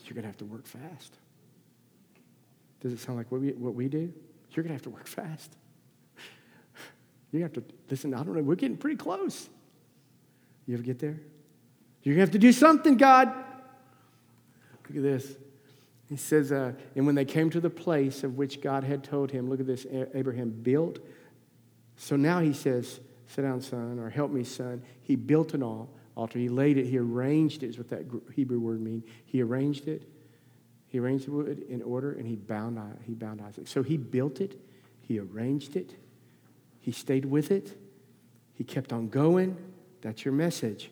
You're 0.05 0.15
going 0.15 0.23
to 0.23 0.29
have 0.29 0.39
to 0.39 0.45
work 0.45 0.67
fast? 0.67 1.17
Does 2.81 2.93
it 2.93 3.01
sound 3.01 3.19
like 3.19 3.31
what 3.33 3.41
we, 3.41 3.51
what 3.51 3.75
we 3.75 3.89
do? 3.89 4.13
You're 4.53 4.63
going 4.63 4.69
to 4.69 4.75
have 4.75 4.83
to 4.83 4.91
work 4.91 5.09
fast. 5.09 5.57
You 7.33 7.43
have 7.43 7.55
to, 7.55 7.65
listen, 7.91 8.15
I 8.15 8.19
don't 8.19 8.35
know, 8.35 8.43
we're 8.43 8.55
getting 8.55 8.77
pretty 8.77 8.97
close. 8.97 9.49
You 10.67 10.75
ever 10.75 10.83
get 10.83 10.99
there? 10.99 11.19
You're 12.03 12.15
going 12.15 12.27
to 12.27 12.31
have 12.31 12.33
to 12.33 12.39
do 12.39 12.53
something, 12.53 12.97
God. 12.97 13.29
Look 14.89 14.97
at 14.97 15.03
this. 15.03 15.35
He 16.13 16.19
says, 16.19 16.53
uh, 16.53 16.75
and 16.95 17.07
when 17.07 17.15
they 17.15 17.25
came 17.25 17.49
to 17.49 17.59
the 17.59 17.71
place 17.71 18.23
of 18.23 18.37
which 18.37 18.61
God 18.61 18.85
had 18.85 19.03
told 19.03 19.31
him, 19.31 19.49
look 19.49 19.61
at 19.61 19.67
this, 19.67 19.87
Abraham 20.13 20.51
built. 20.51 20.99
So 21.97 22.17
now 22.17 22.41
he 22.41 22.53
says, 22.53 23.01
sit 23.29 23.41
down, 23.41 23.63
son, 23.63 23.99
or 23.99 24.11
help 24.11 24.31
me, 24.31 24.45
son. 24.45 24.83
He 25.01 25.17
built 25.17 25.55
an 25.55 25.63
altar. 25.63 26.39
He 26.39 26.51
laid 26.51 26.77
it, 26.77 26.85
he 26.85 26.99
arranged 26.99 27.63
it, 27.63 27.69
is 27.69 27.79
what 27.79 27.89
that 27.89 28.05
Hebrew 28.35 28.61
word 28.61 28.83
means. 28.83 29.05
He 29.25 29.41
arranged 29.41 29.89
it. 29.89 30.03
He 30.87 30.99
arranged 30.99 31.29
the 31.29 31.31
wood 31.31 31.65
in 31.71 31.81
order 31.81 32.13
and 32.13 32.27
he 32.27 32.37
bound, 32.37 32.79
he 33.07 33.15
bound 33.15 33.41
Isaac. 33.41 33.67
So 33.67 33.83
he 33.83 33.97
built 33.97 34.43
it, 34.43 34.61
he 35.01 35.19
arranged 35.19 35.77
it, 35.77 35.95
he 36.83 36.93
stayed 36.93 37.25
with 37.25 37.51
it, 37.51 37.75
he 38.53 38.65
kept 38.65 38.93
on 38.93 39.09
going. 39.09 39.57
That's 40.03 40.27
your 40.27 40.35
message. 40.35 40.91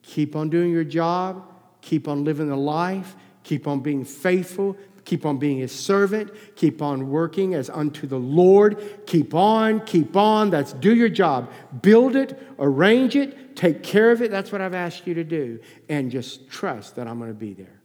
Keep 0.00 0.34
on 0.34 0.48
doing 0.48 0.70
your 0.70 0.84
job, 0.84 1.44
keep 1.82 2.08
on 2.08 2.24
living 2.24 2.48
the 2.48 2.56
life, 2.56 3.14
keep 3.42 3.66
on 3.66 3.80
being 3.80 4.04
faithful, 4.04 4.76
keep 5.04 5.26
on 5.26 5.38
being 5.38 5.58
his 5.58 5.72
servant, 5.72 6.32
keep 6.56 6.80
on 6.82 7.10
working 7.10 7.54
as 7.54 7.68
unto 7.68 8.06
the 8.06 8.18
Lord. 8.18 9.06
Keep 9.06 9.34
on, 9.34 9.84
keep 9.84 10.16
on. 10.16 10.50
That's 10.50 10.72
do 10.72 10.94
your 10.94 11.08
job. 11.08 11.50
Build 11.82 12.16
it, 12.16 12.40
arrange 12.58 13.16
it, 13.16 13.56
take 13.56 13.82
care 13.82 14.12
of 14.12 14.22
it. 14.22 14.30
That's 14.30 14.52
what 14.52 14.60
I've 14.60 14.74
asked 14.74 15.06
you 15.06 15.14
to 15.14 15.24
do. 15.24 15.60
And 15.88 16.10
just 16.10 16.48
trust 16.48 16.96
that 16.96 17.06
I'm 17.06 17.18
going 17.18 17.30
to 17.30 17.34
be 17.34 17.54
there. 17.54 17.80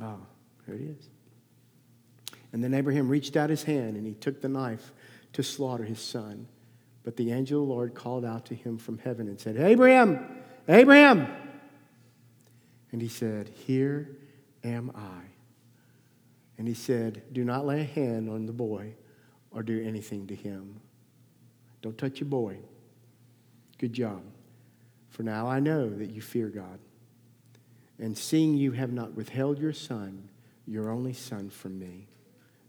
Oh, 0.00 0.18
here 0.66 0.74
it 0.76 0.82
is. 0.82 1.08
And 2.52 2.62
then 2.62 2.74
Abraham 2.74 3.08
reached 3.08 3.36
out 3.36 3.50
his 3.50 3.64
hand 3.64 3.96
and 3.96 4.06
he 4.06 4.14
took 4.14 4.40
the 4.40 4.48
knife 4.48 4.92
to 5.32 5.42
slaughter 5.42 5.84
his 5.84 6.00
son. 6.00 6.46
But 7.02 7.16
the 7.16 7.32
angel 7.32 7.62
of 7.62 7.68
the 7.68 7.74
Lord 7.74 7.94
called 7.94 8.24
out 8.24 8.46
to 8.46 8.54
him 8.54 8.78
from 8.78 8.98
heaven 8.98 9.28
and 9.28 9.38
said, 9.38 9.56
Abraham, 9.56 10.42
Abraham. 10.68 11.26
And 12.92 13.02
he 13.02 13.08
said, 13.08 13.48
Here 13.48 14.08
am 14.66 14.92
I. 14.94 15.22
And 16.58 16.66
he 16.66 16.74
said, 16.74 17.22
Do 17.32 17.44
not 17.44 17.66
lay 17.66 17.82
a 17.82 17.84
hand 17.84 18.30
on 18.30 18.46
the 18.46 18.52
boy 18.52 18.94
or 19.50 19.62
do 19.62 19.82
anything 19.84 20.26
to 20.28 20.34
him. 20.34 20.80
Don't 21.82 21.96
touch 21.96 22.20
your 22.20 22.28
boy. 22.28 22.58
Good 23.78 23.92
job. 23.92 24.22
For 25.10 25.22
now 25.22 25.46
I 25.46 25.60
know 25.60 25.88
that 25.88 26.10
you 26.10 26.20
fear 26.20 26.48
God 26.48 26.78
and 27.98 28.16
seeing 28.16 28.56
you 28.56 28.72
have 28.72 28.92
not 28.92 29.14
withheld 29.14 29.58
your 29.58 29.72
son, 29.72 30.28
your 30.66 30.90
only 30.90 31.12
son, 31.12 31.48
from 31.48 31.78
me. 31.78 32.06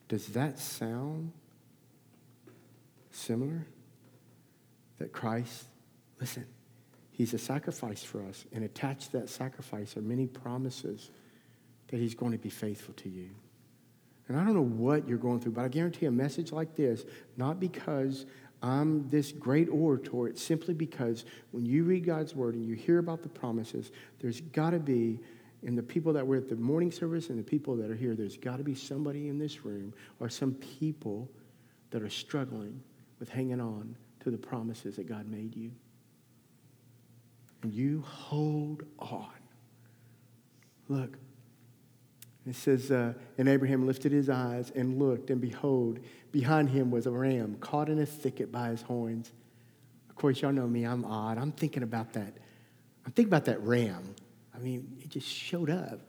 Does 0.07 0.27
that 0.27 0.59
sound 0.59 1.33
similar? 3.11 3.65
That 4.99 5.11
Christ, 5.11 5.65
listen, 6.19 6.45
he's 7.11 7.33
a 7.33 7.37
sacrifice 7.37 8.03
for 8.03 8.23
us, 8.23 8.45
and 8.53 8.63
attached 8.63 9.11
to 9.11 9.19
that 9.19 9.29
sacrifice 9.29 9.97
are 9.97 10.01
many 10.01 10.27
promises 10.27 11.11
that 11.89 11.99
he's 11.99 12.15
going 12.15 12.31
to 12.31 12.37
be 12.37 12.49
faithful 12.49 12.93
to 12.95 13.09
you. 13.09 13.29
And 14.27 14.37
I 14.37 14.43
don't 14.43 14.53
know 14.53 14.61
what 14.61 15.07
you're 15.07 15.17
going 15.17 15.39
through, 15.39 15.53
but 15.53 15.63
I 15.63 15.67
guarantee 15.69 16.05
a 16.05 16.11
message 16.11 16.51
like 16.51 16.75
this, 16.75 17.05
not 17.37 17.59
because 17.59 18.25
I'm 18.61 19.09
this 19.09 19.31
great 19.31 19.69
orator. 19.69 20.27
It's 20.27 20.43
simply 20.43 20.73
because 20.73 21.25
when 21.51 21.65
you 21.65 21.83
read 21.83 22.05
God's 22.05 22.35
word 22.35 22.55
and 22.55 22.65
you 22.65 22.75
hear 22.75 22.99
about 22.99 23.23
the 23.23 23.29
promises, 23.29 23.91
there's 24.19 24.41
got 24.41 24.71
to 24.71 24.79
be, 24.79 25.19
in 25.63 25.75
the 25.75 25.83
people 25.83 26.11
that 26.13 26.27
were 26.27 26.35
at 26.35 26.49
the 26.49 26.55
morning 26.55 26.91
service 26.91 27.29
and 27.29 27.39
the 27.39 27.43
people 27.43 27.75
that 27.77 27.89
are 27.89 27.95
here, 27.95 28.15
there's 28.15 28.37
got 28.37 28.57
to 28.57 28.63
be 28.63 28.75
somebody 28.75 29.29
in 29.29 29.39
this 29.39 29.63
room 29.63 29.93
or 30.19 30.29
some 30.29 30.53
people 30.55 31.29
that 31.91 32.01
are 32.01 32.09
struggling 32.09 32.81
with 33.19 33.29
hanging 33.29 33.61
on 33.61 33.95
to 34.19 34.29
the 34.29 34.37
promises 34.37 34.97
that 34.97 35.07
God 35.07 35.27
made 35.27 35.55
you. 35.55 35.71
And 37.63 37.73
you 37.73 38.03
hold 38.05 38.83
on. 38.99 39.29
Look, 40.89 41.17
it 42.49 42.55
says, 42.55 42.91
uh, 42.91 43.13
And 43.37 43.49
Abraham 43.49 43.85
lifted 43.85 44.11
his 44.11 44.29
eyes 44.29 44.71
and 44.75 44.99
looked, 44.99 45.29
and 45.29 45.41
behold, 45.41 45.99
behind 46.31 46.69
him 46.69 46.91
was 46.91 47.07
a 47.07 47.11
ram 47.11 47.57
caught 47.59 47.89
in 47.89 47.99
a 47.99 48.05
thicket 48.05 48.51
by 48.51 48.69
his 48.69 48.81
horns. 48.81 49.31
Of 50.09 50.15
course, 50.15 50.41
y'all 50.41 50.51
know 50.51 50.67
me, 50.67 50.83
I'm 50.83 51.05
odd. 51.05 51.37
I'm 51.37 51.51
thinking 51.51 51.83
about 51.83 52.13
that. 52.13 52.37
I'm 53.05 53.11
thinking 53.11 53.29
about 53.29 53.45
that 53.45 53.61
ram. 53.61 54.15
I 54.55 54.59
mean, 54.59 54.97
it 55.01 55.09
just 55.09 55.27
showed 55.27 55.69
up. 55.69 55.99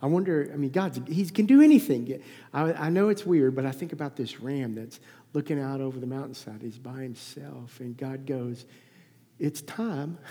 I 0.00 0.06
wonder, 0.06 0.50
I 0.52 0.56
mean, 0.56 0.70
God, 0.70 1.08
He 1.08 1.24
can 1.26 1.46
do 1.46 1.62
anything. 1.62 2.22
I, 2.52 2.72
I 2.74 2.88
know 2.90 3.08
it's 3.08 3.24
weird, 3.24 3.54
but 3.54 3.64
I 3.64 3.72
think 3.72 3.92
about 3.92 4.16
this 4.16 4.40
ram 4.40 4.74
that's 4.74 5.00
looking 5.32 5.60
out 5.60 5.80
over 5.80 5.98
the 5.98 6.06
mountainside. 6.06 6.60
He's 6.62 6.78
by 6.78 7.02
himself, 7.02 7.80
and 7.80 7.96
God 7.96 8.26
goes, 8.26 8.66
It's 9.38 9.62
time. 9.62 10.18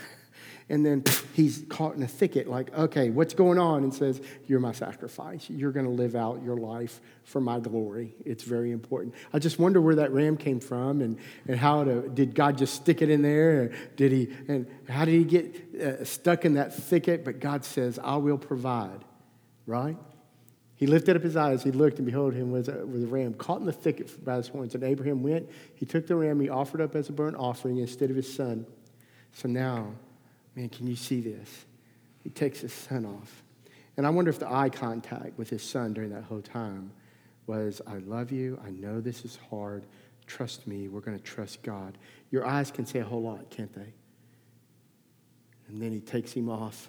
And 0.70 0.84
then 0.84 1.04
he's 1.34 1.62
caught 1.68 1.94
in 1.94 2.02
a 2.02 2.08
thicket, 2.08 2.48
like, 2.48 2.72
okay, 2.72 3.10
what's 3.10 3.34
going 3.34 3.58
on? 3.58 3.84
And 3.84 3.92
says, 3.92 4.22
You're 4.46 4.60
my 4.60 4.72
sacrifice. 4.72 5.50
You're 5.50 5.72
going 5.72 5.84
to 5.84 5.92
live 5.92 6.16
out 6.16 6.42
your 6.42 6.56
life 6.56 7.00
for 7.24 7.40
my 7.40 7.60
glory. 7.60 8.14
It's 8.24 8.44
very 8.44 8.72
important. 8.72 9.14
I 9.32 9.38
just 9.38 9.58
wonder 9.58 9.80
where 9.80 9.96
that 9.96 10.12
ram 10.12 10.38
came 10.38 10.60
from 10.60 11.02
and, 11.02 11.18
and 11.46 11.58
how 11.58 11.84
to, 11.84 12.08
did 12.08 12.34
God 12.34 12.56
just 12.56 12.74
stick 12.74 13.02
it 13.02 13.10
in 13.10 13.20
there? 13.20 13.72
did 13.96 14.12
he, 14.12 14.28
and 14.48 14.66
how 14.88 15.04
did 15.04 15.12
he 15.12 15.24
get 15.24 15.80
uh, 15.80 16.04
stuck 16.04 16.44
in 16.46 16.54
that 16.54 16.74
thicket? 16.74 17.24
But 17.24 17.40
God 17.40 17.64
says, 17.64 17.98
I 18.02 18.16
will 18.16 18.38
provide, 18.38 19.04
right? 19.66 19.98
He 20.76 20.86
lifted 20.86 21.14
up 21.16 21.22
his 21.22 21.36
eyes, 21.36 21.62
he 21.62 21.70
looked, 21.70 21.98
and 21.98 22.06
behold, 22.06 22.34
him 22.34 22.50
was 22.50 22.68
a, 22.68 22.84
was 22.86 23.04
a 23.04 23.06
ram 23.06 23.34
caught 23.34 23.60
in 23.60 23.66
the 23.66 23.72
thicket 23.72 24.24
by 24.24 24.36
his 24.36 24.48
horns. 24.48 24.74
And 24.74 24.82
Abraham 24.82 25.22
went, 25.22 25.48
he 25.74 25.86
took 25.86 26.06
the 26.06 26.16
ram, 26.16 26.40
he 26.40 26.48
offered 26.48 26.80
up 26.80 26.96
as 26.96 27.08
a 27.08 27.12
burnt 27.12 27.36
offering 27.36 27.78
instead 27.78 28.10
of 28.10 28.16
his 28.16 28.32
son. 28.32 28.66
So 29.32 29.48
now, 29.48 29.92
Man, 30.56 30.68
can 30.68 30.86
you 30.86 30.96
see 30.96 31.20
this? 31.20 31.66
He 32.22 32.30
takes 32.30 32.60
his 32.60 32.72
son 32.72 33.04
off. 33.04 33.42
And 33.96 34.06
I 34.06 34.10
wonder 34.10 34.30
if 34.30 34.38
the 34.38 34.50
eye 34.52 34.70
contact 34.70 35.38
with 35.38 35.50
his 35.50 35.62
son 35.62 35.92
during 35.92 36.10
that 36.10 36.24
whole 36.24 36.42
time 36.42 36.90
was, 37.46 37.80
I 37.86 37.98
love 37.98 38.32
you. 38.32 38.58
I 38.64 38.70
know 38.70 39.00
this 39.00 39.24
is 39.24 39.38
hard. 39.50 39.84
Trust 40.26 40.66
me. 40.66 40.88
We're 40.88 41.00
going 41.00 41.18
to 41.18 41.22
trust 41.22 41.62
God. 41.62 41.98
Your 42.30 42.46
eyes 42.46 42.70
can 42.70 42.86
say 42.86 43.00
a 43.00 43.04
whole 43.04 43.22
lot, 43.22 43.50
can't 43.50 43.72
they? 43.72 43.92
And 45.68 45.80
then 45.80 45.92
he 45.92 46.00
takes 46.00 46.32
him 46.32 46.48
off. 46.48 46.88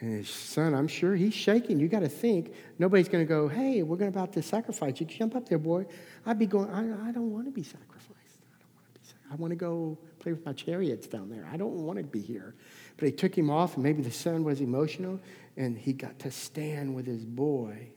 And 0.00 0.18
his 0.18 0.28
son, 0.28 0.74
I'm 0.74 0.88
sure 0.88 1.14
he's 1.14 1.34
shaking. 1.34 1.80
You 1.80 1.88
got 1.88 2.00
to 2.00 2.08
think. 2.08 2.52
Nobody's 2.78 3.08
going 3.08 3.24
to 3.24 3.28
go, 3.28 3.48
hey, 3.48 3.82
we're 3.82 3.96
going 3.96 4.08
about 4.08 4.32
to 4.34 4.42
sacrifice 4.42 5.00
you. 5.00 5.06
Jump 5.06 5.34
up 5.34 5.48
there, 5.48 5.58
boy. 5.58 5.86
I'd 6.26 6.38
be 6.38 6.46
going, 6.46 6.68
I, 6.70 7.08
I 7.08 7.12
don't 7.12 7.32
want 7.32 7.46
to 7.46 7.52
be 7.52 7.62
sacrificed. 7.62 8.10
I 8.10 8.58
don't 8.60 8.74
want 8.74 8.92
to 8.92 9.00
be 9.00 9.06
sacrificed. 9.06 9.32
I 9.32 9.36
want 9.36 9.50
to 9.52 9.56
go 9.56 9.98
play 10.24 10.32
with 10.32 10.46
my 10.46 10.54
chariots 10.54 11.06
down 11.06 11.28
there. 11.28 11.46
I 11.52 11.58
don't 11.58 11.74
want 11.84 11.98
to 11.98 12.04
be 12.04 12.20
here. 12.20 12.54
But 12.96 13.06
he 13.06 13.12
took 13.12 13.36
him 13.36 13.50
off, 13.50 13.74
and 13.74 13.82
maybe 13.82 14.02
the 14.02 14.10
son 14.10 14.42
was 14.42 14.62
emotional, 14.62 15.20
and 15.56 15.76
he 15.76 15.92
got 15.92 16.18
to 16.20 16.30
stand 16.30 16.94
with 16.94 17.06
his 17.06 17.26
boy 17.26 17.88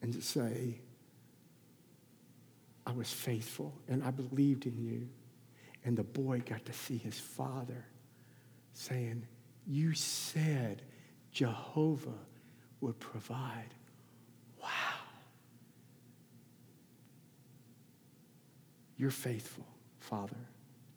and 0.00 0.12
to 0.12 0.22
say, 0.22 0.80
I 2.86 2.92
was 2.92 3.12
faithful 3.12 3.74
and 3.88 4.02
I 4.02 4.10
believed 4.10 4.64
in 4.64 4.78
you. 4.78 5.08
And 5.84 5.96
the 5.96 6.04
boy 6.04 6.40
got 6.40 6.64
to 6.66 6.72
see 6.72 6.96
his 6.96 7.18
father 7.18 7.84
saying, 8.72 9.26
You 9.66 9.92
said 9.94 10.82
Jehovah 11.32 12.10
would 12.80 12.98
provide. 12.98 13.74
Wow. 14.62 14.68
You're 18.96 19.10
faithful, 19.10 19.66
Father 19.98 20.49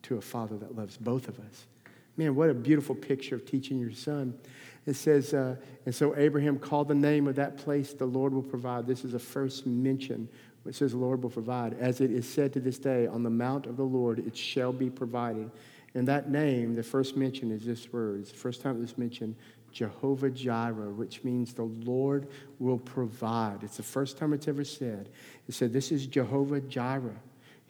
to 0.03 0.17
a 0.17 0.21
father 0.21 0.57
that 0.57 0.75
loves 0.75 0.97
both 0.97 1.27
of 1.27 1.39
us. 1.39 1.67
Man, 2.15 2.35
what 2.35 2.49
a 2.49 2.53
beautiful 2.53 2.93
picture 2.93 3.35
of 3.35 3.45
teaching 3.45 3.79
your 3.79 3.91
son. 3.91 4.37
It 4.85 4.95
says, 4.95 5.33
uh, 5.33 5.55
and 5.85 5.95
so 5.95 6.15
Abraham 6.15 6.59
called 6.59 6.89
the 6.89 6.95
name 6.95 7.27
of 7.27 7.35
that 7.35 7.57
place, 7.57 7.93
the 7.93 8.05
Lord 8.05 8.33
will 8.33 8.43
provide. 8.43 8.85
This 8.85 9.03
is 9.03 9.13
a 9.13 9.19
first 9.19 9.65
mention. 9.65 10.29
It 10.65 10.75
says, 10.75 10.91
the 10.91 10.97
Lord 10.97 11.23
will 11.23 11.29
provide. 11.29 11.77
As 11.79 12.01
it 12.01 12.11
is 12.11 12.27
said 12.27 12.53
to 12.53 12.59
this 12.59 12.77
day, 12.77 13.07
on 13.07 13.23
the 13.23 13.29
mount 13.29 13.65
of 13.65 13.77
the 13.77 13.83
Lord 13.83 14.19
it 14.19 14.37
shall 14.37 14.71
be 14.71 14.89
provided. 14.89 15.49
And 15.95 16.07
that 16.07 16.29
name, 16.29 16.75
the 16.75 16.83
first 16.83 17.15
mention 17.15 17.51
is 17.51 17.65
this 17.65 17.91
word. 17.91 18.21
It's 18.21 18.31
the 18.31 18.37
first 18.37 18.61
time 18.61 18.77
it 18.77 18.81
was 18.81 18.97
mentioned, 18.97 19.35
Jehovah 19.71 20.29
Jireh, 20.29 20.91
which 20.91 21.23
means 21.23 21.53
the 21.53 21.63
Lord 21.63 22.27
will 22.59 22.77
provide. 22.77 23.63
It's 23.63 23.77
the 23.77 23.83
first 23.83 24.17
time 24.17 24.33
it's 24.33 24.47
ever 24.47 24.63
said. 24.63 25.09
It 25.47 25.53
said, 25.53 25.73
This 25.73 25.91
is 25.91 26.07
Jehovah 26.07 26.61
Jireh. 26.61 27.19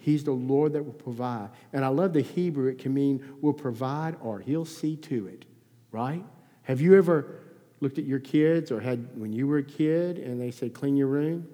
He's 0.03 0.25
the 0.25 0.31
Lord 0.31 0.73
that 0.73 0.83
will 0.83 0.91
provide. 0.91 1.51
And 1.71 1.85
I 1.85 1.87
love 1.87 2.11
the 2.11 2.19
Hebrew, 2.19 2.67
it 2.67 2.77
can 2.77 2.93
mean 2.93 3.23
will 3.39 3.53
provide 3.53 4.17
or 4.21 4.41
he'll 4.41 4.65
see 4.65 4.97
to 4.97 5.27
it, 5.27 5.45
right? 5.93 6.25
Have 6.63 6.81
you 6.81 6.97
ever 6.97 7.39
looked 7.79 7.97
at 7.99 8.03
your 8.03 8.19
kids 8.19 8.69
or 8.69 8.81
had 8.81 9.17
when 9.17 9.31
you 9.31 9.47
were 9.47 9.59
a 9.59 9.63
kid 9.63 10.17
and 10.17 10.41
they 10.41 10.51
said, 10.51 10.73
clean 10.73 10.97
your 10.97 11.07
room? 11.07 11.47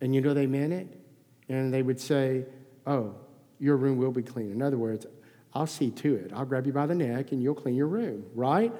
And 0.00 0.14
you 0.14 0.20
know 0.20 0.34
they 0.34 0.46
meant 0.46 0.72
it? 0.72 0.86
And 1.48 1.74
they 1.74 1.82
would 1.82 2.00
say, 2.00 2.44
oh, 2.86 3.16
your 3.58 3.76
room 3.76 3.98
will 3.98 4.12
be 4.12 4.22
clean. 4.22 4.52
In 4.52 4.62
other 4.62 4.78
words, 4.78 5.04
I'll 5.52 5.66
see 5.66 5.90
to 5.90 6.14
it. 6.14 6.30
I'll 6.32 6.44
grab 6.44 6.66
you 6.66 6.72
by 6.72 6.86
the 6.86 6.94
neck 6.94 7.32
and 7.32 7.42
you'll 7.42 7.56
clean 7.56 7.74
your 7.74 7.88
room, 7.88 8.24
right? 8.36 8.72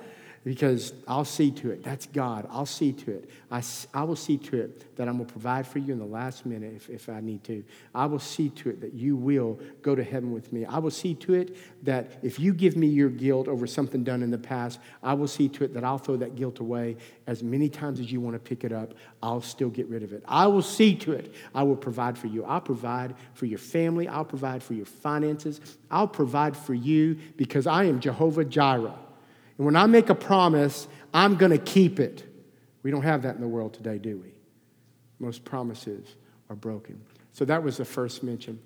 Because 0.45 0.93
I'll 1.09 1.25
see 1.25 1.51
to 1.53 1.71
it. 1.71 1.83
That's 1.83 2.05
God. 2.05 2.47
I'll 2.51 2.67
see 2.67 2.93
to 2.93 3.13
it. 3.13 3.31
I, 3.51 3.63
I 3.95 4.03
will 4.05 4.15
see 4.15 4.37
to 4.37 4.61
it 4.61 4.95
that 4.97 5.09
I'm 5.09 5.17
going 5.17 5.27
to 5.27 5.33
provide 5.33 5.67
for 5.67 5.79
you 5.79 5.95
in 5.95 5.99
the 5.99 6.05
last 6.05 6.45
minute 6.45 6.75
if, 6.77 6.91
if 6.91 7.09
I 7.09 7.21
need 7.21 7.43
to. 7.45 7.65
I 7.95 8.05
will 8.05 8.19
see 8.19 8.51
to 8.51 8.69
it 8.69 8.83
that 8.83 8.93
you 8.93 9.17
will 9.17 9.59
go 9.81 9.95
to 9.95 10.05
heaven 10.05 10.33
with 10.33 10.53
me. 10.53 10.67
I 10.67 10.79
will 10.79 10.91
see 10.91 11.15
to 11.15 11.33
it 11.33 11.57
that 11.85 12.19
if 12.23 12.39
you 12.39 12.53
give 12.53 12.77
me 12.77 12.87
your 12.87 13.09
guilt 13.09 13.49
over 13.49 13.67
something 13.67 14.05
done 14.05 14.23
in 14.23 14.31
the 14.31 14.39
past, 14.39 14.81
I 15.03 15.15
will 15.15 15.29
see 15.29 15.49
to 15.49 15.65
it 15.65 15.73
that 15.73 15.83
I'll 15.83 15.99
throw 15.99 16.17
that 16.17 16.37
guilt 16.37 16.61
away 16.61 16.99
as 17.27 17.43
many 17.43 17.71
times 17.71 17.99
as 17.99 18.13
you 18.13 18.21
want 18.21 18.35
to 18.35 18.39
pick 18.39 18.65
it 18.65 18.73
up. 18.73 18.93
I'll 19.23 19.41
still 19.41 19.71
get 19.71 19.89
rid 19.89 20.03
of 20.03 20.13
it. 20.13 20.23
I 20.29 20.47
will 20.47 20.63
see 20.63 20.95
to 20.97 21.13
it. 21.13 21.35
I 21.55 21.63
will 21.63 21.77
provide 21.77 22.19
for 22.19 22.27
you. 22.27 22.45
I'll 22.45 22.61
provide 22.61 23.15
for 23.33 23.47
your 23.47 23.59
family. 23.59 24.09
I'll 24.09 24.27
provide 24.27 24.63
for 24.63 24.75
your 24.75 24.87
finances. 24.87 25.79
I'll 25.91 26.07
provide 26.07 26.55
for 26.55 26.75
you 26.75 27.17
because 27.39 27.67
I 27.67 27.85
am 27.85 27.99
Jehovah 27.99 28.45
Jireh. 28.45 28.99
And 29.56 29.66
when 29.66 29.76
I 29.76 29.87
make 29.87 30.11
a 30.11 30.14
promise, 30.14 30.88
I'm 31.12 31.37
going 31.37 31.52
to 31.52 31.58
keep 31.58 32.00
it. 32.00 32.25
We 32.82 32.90
don't 32.90 33.02
have 33.02 33.23
that 33.23 33.34
in 33.34 33.40
the 33.40 33.49
world 33.49 33.75
today, 33.75 33.99
do 33.99 34.18
we? 34.18 34.32
Most 35.18 35.44
promises 35.44 36.16
are 36.50 36.56
broken. 36.56 37.00
So 37.32 37.44
that 37.44 37.62
was 37.62 37.76
the 37.76 37.84
first 37.84 38.23
mention. 38.23 38.61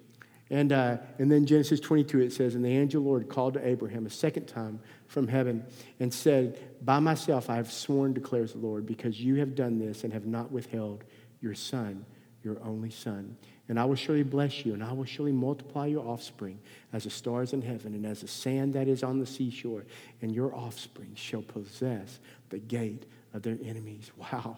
And, 0.51 0.73
uh, 0.73 0.97
and 1.19 1.31
then 1.31 1.45
Genesis 1.45 1.79
22, 1.79 2.21
it 2.21 2.33
says, 2.33 2.55
And 2.55 2.65
the 2.65 2.71
angel 2.71 3.03
Lord 3.03 3.29
called 3.29 3.55
to 3.55 3.67
Abraham 3.67 4.07
a 4.07 4.11
second 4.11 4.47
time 4.47 4.81
from 5.07 5.29
heaven 5.29 5.65
and 6.01 6.13
said, 6.13 6.59
By 6.85 7.01
myself 7.01 7.51
I 7.51 7.57
have 7.57 7.71
sworn, 7.71 8.15
declares 8.15 8.53
the 8.53 8.59
Lord, 8.59 8.87
because 8.87 9.21
you 9.21 9.37
have 9.37 9.55
done 9.55 9.79
this 9.79 10.05
and 10.05 10.13
have 10.13 10.27
not 10.27 10.51
withheld 10.51 11.05
your 11.41 11.55
son, 11.55 12.07
your 12.43 12.57
only 12.65 12.91
son. 12.91 13.37
And 13.69 13.79
I 13.79 13.85
will 13.85 13.97
surely 13.97 14.23
bless 14.23 14.65
you, 14.65 14.73
and 14.73 14.83
I 14.83 14.93
will 14.93 15.05
surely 15.05 15.33
multiply 15.33 15.87
your 15.87 16.07
offspring 16.07 16.59
as 16.93 17.05
the 17.05 17.11
stars 17.11 17.53
in 17.53 17.61
heaven 17.61 17.93
and 17.93 18.07
as 18.07 18.23
the 18.23 18.29
sand 18.29 18.73
that 18.75 18.89
is 18.89 19.03
on 19.03 19.19
the 19.19 19.27
seashore. 19.27 19.85
And 20.23 20.35
your 20.35 20.55
offspring 20.55 21.13
shall 21.15 21.43
possess 21.43 22.19
the 22.49 22.59
gate 22.59 23.05
of 23.35 23.43
their 23.43 23.59
enemies. 23.63 24.11
Wow. 24.33 24.57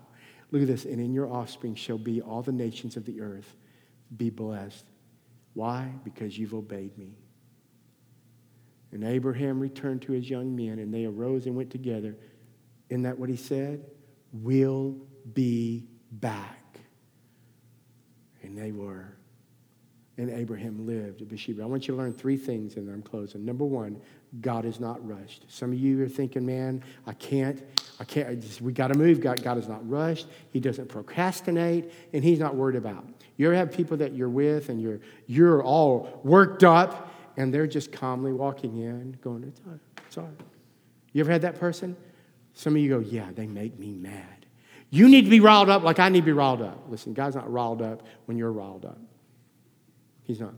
Look 0.53 0.63
at 0.63 0.69
this. 0.69 0.85
And 0.85 1.01
in 1.01 1.13
your 1.13 1.33
offspring 1.33 1.77
shall 1.77 1.99
be 1.99 2.21
all 2.21 2.43
the 2.43 2.53
nations 2.53 2.97
of 2.97 3.05
the 3.05 3.21
earth. 3.21 3.55
Be 4.17 4.31
blessed. 4.31 4.85
Why? 5.55 5.93
Because 6.03 6.37
you've 6.37 6.55
obeyed 6.55 6.97
me. 6.99 7.15
And 8.93 9.05
Abraham 9.05 9.61
returned 9.61 10.03
to 10.03 10.13
his 10.13 10.29
young 10.29 10.57
men, 10.57 10.81
and 10.81 10.93
they 10.93 11.05
arose 11.05 11.47
and 11.47 11.55
went 11.55 11.71
together. 11.71 12.17
Isn't 12.89 13.03
that 13.03 13.19
what 13.19 13.29
he 13.29 13.37
said? 13.37 13.85
We'll 14.33 14.97
be 15.33 15.87
back. 16.11 16.60
And 18.51 18.59
they 18.59 18.73
were. 18.73 19.07
And 20.19 20.29
Abraham 20.29 20.87
lived 20.87 21.23
at 21.23 21.29
Beersheba. 21.29 21.63
I 21.63 21.67
want 21.67 21.87
you 21.87 21.95
to 21.95 21.99
learn 21.99 22.13
three 22.13 22.37
things, 22.37 22.77
and 22.77 22.91
I'm 22.91 23.01
closing. 23.01 23.45
Number 23.45 23.65
one, 23.65 24.01
God 24.41 24.65
is 24.65 24.81
not 24.81 25.07
rushed. 25.07 25.45
Some 25.49 25.73
of 25.73 25.79
you 25.79 26.03
are 26.03 26.09
thinking, 26.09 26.45
man, 26.45 26.83
I 27.07 27.13
can't, 27.13 27.63
I 28.01 28.05
can't, 28.05 28.29
I 28.29 28.35
just, 28.35 28.61
we 28.61 28.73
got 28.73 28.89
to 28.89 28.99
move. 28.99 29.21
God, 29.21 29.43
God 29.43 29.57
is 29.57 29.69
not 29.69 29.89
rushed. 29.89 30.27
He 30.53 30.59
doesn't 30.59 30.89
procrastinate, 30.89 31.93
and 32.13 32.25
He's 32.25 32.41
not 32.41 32.57
worried 32.57 32.77
about. 32.77 33.07
You 33.37 33.47
ever 33.47 33.55
have 33.55 33.73
people 33.73 33.97
that 33.99 34.15
you're 34.15 34.29
with, 34.29 34.69
and 34.69 34.83
you're, 34.83 34.99
you're 35.27 35.63
all 35.63 36.21
worked 36.25 36.65
up, 36.65 37.15
and 37.37 37.55
they're 37.55 37.69
just 37.69 37.93
calmly 37.93 38.33
walking 38.33 38.79
in, 38.79 39.17
going, 39.23 39.45
it's 39.45 39.61
all 39.65 39.73
right. 39.73 39.81
It's 40.07 40.19
all 40.19 40.25
right. 40.25 40.41
You 41.13 41.21
ever 41.21 41.31
had 41.31 41.43
that 41.43 41.59
person? 41.59 41.97
Some 42.55 42.75
of 42.75 42.83
you 42.83 42.89
go, 42.91 42.99
yeah, 42.99 43.29
they 43.33 43.47
make 43.47 43.79
me 43.79 43.93
mad. 43.93 44.40
You 44.91 45.09
need 45.09 45.23
to 45.23 45.31
be 45.31 45.41
riled 45.41 45.71
up 45.71 45.83
like 45.85 45.99
I 46.01 46.09
need 46.09 46.21
to 46.21 46.27
be 46.27 46.33
riled 46.33 46.63
up. 46.63 46.85
Listen, 46.89 47.15
God's 47.15 47.37
not 47.37 47.51
riled 47.51 47.81
up 47.81 48.07
when 48.27 48.37
you're 48.37 48.53
riled 48.53 48.85
up. 48.85 48.99
He's 50.25 50.41
not. 50.41 50.55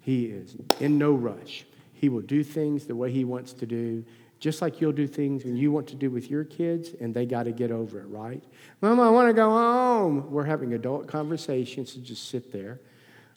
He 0.00 0.26
is 0.26 0.56
in 0.80 0.98
no 0.98 1.12
rush. 1.12 1.64
He 1.92 2.08
will 2.08 2.22
do 2.22 2.42
things 2.42 2.86
the 2.86 2.96
way 2.96 3.10
He 3.10 3.24
wants 3.24 3.52
to 3.54 3.66
do, 3.66 4.04
just 4.40 4.60
like 4.60 4.80
you'll 4.80 4.92
do 4.92 5.06
things 5.06 5.44
when 5.44 5.56
you 5.56 5.72
want 5.72 5.86
to 5.88 5.94
do 5.94 6.10
with 6.10 6.30
your 6.30 6.44
kids, 6.44 6.90
and 7.00 7.14
they 7.14 7.24
got 7.24 7.44
to 7.44 7.52
get 7.52 7.70
over 7.70 8.00
it, 8.00 8.06
right? 8.06 8.42
Mom, 8.82 9.00
I 9.00 9.08
want 9.08 9.28
to 9.28 9.34
go 9.34 9.48
home. 9.48 10.30
We're 10.30 10.44
having 10.44 10.74
adult 10.74 11.06
conversations, 11.06 11.92
so 11.94 12.00
just 12.00 12.28
sit 12.28 12.52
there, 12.52 12.80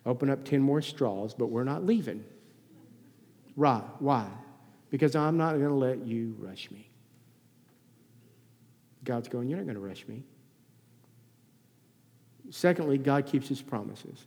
open 0.05 0.29
up 0.29 0.43
10 0.43 0.61
more 0.61 0.81
straws, 0.81 1.33
but 1.33 1.47
we're 1.47 1.63
not 1.63 1.85
leaving. 1.85 2.25
Right. 3.55 3.83
Why? 3.99 4.27
Because 4.89 5.15
I'm 5.15 5.37
not 5.37 5.51
going 5.53 5.69
to 5.69 5.73
let 5.73 6.05
you 6.05 6.35
rush 6.39 6.69
me. 6.71 6.86
God's 9.07 9.29
going, 9.29 9.47
You're 9.47 9.57
not 9.57 9.65
going 9.65 9.75
to 9.75 9.81
rush 9.81 10.05
me. 10.07 10.21
Secondly, 12.49 12.97
God 12.97 13.25
keeps 13.25 13.47
his 13.47 13.61
promises. 13.61 14.25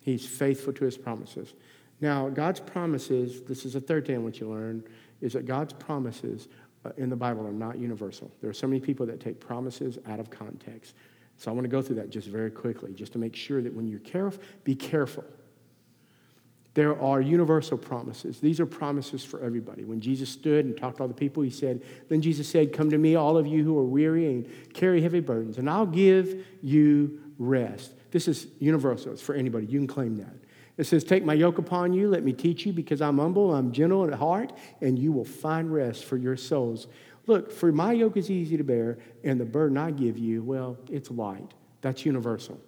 He's 0.00 0.26
faithful 0.26 0.72
to 0.74 0.84
his 0.84 0.96
promises. 0.96 1.54
Now, 2.00 2.28
God's 2.28 2.60
promises, 2.60 3.40
this 3.42 3.64
is 3.64 3.74
a 3.74 3.80
third 3.80 4.06
thing 4.06 4.16
I 4.16 4.18
want 4.18 4.38
you 4.40 4.46
to 4.46 4.52
learn, 4.52 4.84
is 5.20 5.32
that 5.32 5.46
God's 5.46 5.72
promises 5.72 6.48
uh, 6.84 6.90
in 6.98 7.08
the 7.08 7.16
Bible 7.16 7.46
are 7.46 7.52
not 7.52 7.78
universal. 7.78 8.30
There 8.42 8.50
are 8.50 8.54
so 8.54 8.66
many 8.66 8.80
people 8.80 9.06
that 9.06 9.20
take 9.20 9.40
promises 9.40 9.98
out 10.06 10.20
of 10.20 10.28
context. 10.28 10.94
So 11.38 11.50
I 11.50 11.54
want 11.54 11.64
to 11.64 11.70
go 11.70 11.80
through 11.80 11.96
that 11.96 12.10
just 12.10 12.28
very 12.28 12.50
quickly, 12.50 12.92
just 12.92 13.12
to 13.14 13.18
make 13.18 13.34
sure 13.34 13.62
that 13.62 13.72
when 13.72 13.88
you're 13.88 14.00
careful, 14.00 14.42
be 14.64 14.74
careful 14.74 15.24
there 16.74 17.00
are 17.00 17.20
universal 17.20 17.78
promises. 17.78 18.40
These 18.40 18.58
are 18.58 18.66
promises 18.66 19.24
for 19.24 19.40
everybody. 19.40 19.84
When 19.84 20.00
Jesus 20.00 20.28
stood 20.28 20.64
and 20.64 20.76
talked 20.76 20.96
to 20.96 21.04
all 21.04 21.08
the 21.08 21.14
people, 21.14 21.42
he 21.42 21.50
said, 21.50 21.82
Then 22.08 22.20
Jesus 22.20 22.48
said, 22.48 22.72
Come 22.72 22.90
to 22.90 22.98
me, 22.98 23.14
all 23.14 23.36
of 23.36 23.46
you 23.46 23.62
who 23.62 23.78
are 23.78 23.84
weary 23.84 24.26
and 24.26 24.48
carry 24.74 25.00
heavy 25.00 25.20
burdens, 25.20 25.58
and 25.58 25.70
I'll 25.70 25.86
give 25.86 26.44
you 26.62 27.20
rest. 27.38 27.94
This 28.10 28.26
is 28.26 28.48
universal. 28.58 29.12
It's 29.12 29.22
for 29.22 29.34
anybody. 29.34 29.66
You 29.66 29.78
can 29.78 29.86
claim 29.86 30.16
that. 30.16 30.34
It 30.76 30.84
says, 30.84 31.04
Take 31.04 31.24
my 31.24 31.34
yoke 31.34 31.58
upon 31.58 31.92
you, 31.92 32.08
let 32.08 32.24
me 32.24 32.32
teach 32.32 32.66
you, 32.66 32.72
because 32.72 33.00
I'm 33.00 33.18
humble, 33.18 33.54
I'm 33.54 33.70
gentle 33.70 34.04
at 34.04 34.14
heart, 34.14 34.52
and 34.80 34.98
you 34.98 35.12
will 35.12 35.24
find 35.24 35.72
rest 35.72 36.04
for 36.04 36.16
your 36.16 36.36
souls. 36.36 36.88
Look, 37.26 37.52
for 37.52 37.70
my 37.70 37.92
yoke 37.92 38.16
is 38.16 38.30
easy 38.30 38.56
to 38.56 38.64
bear, 38.64 38.98
and 39.22 39.40
the 39.40 39.44
burden 39.44 39.78
I 39.78 39.92
give 39.92 40.18
you, 40.18 40.42
well, 40.42 40.76
it's 40.90 41.10
light. 41.10 41.54
That's 41.82 42.04
universal. 42.04 42.60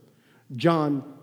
John 0.54 1.15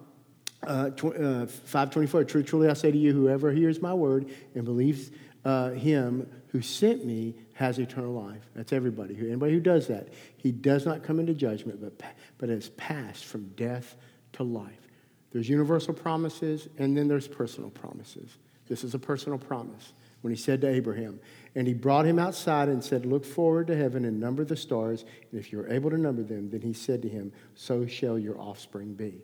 uh, 0.67 0.89
uh, 0.91 1.45
524 1.45 2.23
True, 2.25 2.43
truly 2.43 2.69
I 2.69 2.73
say 2.73 2.91
to 2.91 2.97
you, 2.97 3.13
whoever 3.13 3.51
hears 3.51 3.81
my 3.81 3.93
word 3.93 4.31
and 4.55 4.65
believes 4.65 5.11
uh, 5.45 5.71
him 5.71 6.29
who 6.47 6.61
sent 6.61 7.05
me 7.05 7.35
has 7.53 7.79
eternal 7.79 8.13
life. 8.13 8.43
That's 8.55 8.73
everybody. 8.73 9.15
Anybody 9.17 9.53
who 9.53 9.59
does 9.59 9.87
that, 9.87 10.09
he 10.37 10.51
does 10.51 10.85
not 10.85 11.03
come 11.03 11.19
into 11.19 11.33
judgment, 11.33 11.81
but, 11.81 11.93
but 12.37 12.49
has 12.49 12.69
passed 12.69 13.25
from 13.25 13.47
death 13.55 13.95
to 14.33 14.43
life. 14.43 14.87
There's 15.31 15.49
universal 15.49 15.93
promises, 15.93 16.69
and 16.77 16.95
then 16.95 17.07
there's 17.07 17.27
personal 17.27 17.69
promises. 17.71 18.37
This 18.67 18.83
is 18.83 18.93
a 18.93 18.99
personal 18.99 19.37
promise 19.37 19.93
when 20.21 20.31
he 20.31 20.37
said 20.37 20.61
to 20.61 20.69
Abraham, 20.69 21.19
and 21.55 21.67
he 21.67 21.73
brought 21.73 22.05
him 22.05 22.17
outside 22.17 22.69
and 22.69 22.83
said, 22.83 23.05
Look 23.05 23.25
forward 23.25 23.67
to 23.67 23.75
heaven 23.75 24.05
and 24.05 24.19
number 24.19 24.45
the 24.45 24.55
stars, 24.55 25.05
and 25.31 25.39
if 25.39 25.51
you're 25.51 25.69
able 25.69 25.89
to 25.89 25.97
number 25.97 26.23
them, 26.23 26.49
then 26.49 26.61
he 26.61 26.71
said 26.71 27.01
to 27.01 27.09
him, 27.09 27.33
So 27.55 27.85
shall 27.85 28.17
your 28.17 28.39
offspring 28.39 28.93
be. 28.93 29.23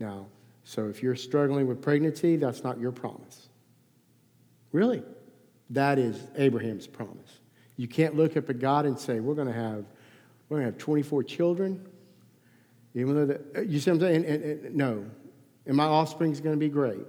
Now, 0.00 0.26
so 0.64 0.88
if 0.88 1.02
you're 1.02 1.16
struggling 1.16 1.66
with 1.66 1.82
pregnancy, 1.82 2.36
that's 2.36 2.62
not 2.62 2.78
your 2.78 2.92
promise. 2.92 3.48
Really? 4.72 5.02
That 5.70 5.98
is 5.98 6.26
Abraham's 6.36 6.86
promise. 6.86 7.40
You 7.76 7.88
can't 7.88 8.14
look 8.16 8.36
up 8.36 8.50
at 8.50 8.58
God 8.58 8.86
and 8.86 8.98
say, 8.98 9.20
we're 9.20 9.34
going 9.34 9.48
to 9.48 9.54
have, 9.54 9.84
we're 10.48 10.58
going 10.58 10.66
to 10.66 10.72
have 10.72 10.78
24 10.78 11.22
children. 11.24 11.86
Even 12.94 13.14
though, 13.14 13.26
the, 13.26 13.66
you 13.66 13.80
see 13.80 13.90
what 13.90 13.96
I'm 13.96 14.00
saying? 14.00 14.16
And, 14.16 14.24
and, 14.26 14.64
and, 14.66 14.74
no. 14.74 15.06
And 15.66 15.76
my 15.76 15.84
offspring 15.84 16.32
is 16.32 16.40
going 16.40 16.54
to 16.54 16.60
be 16.60 16.68
great. 16.68 17.06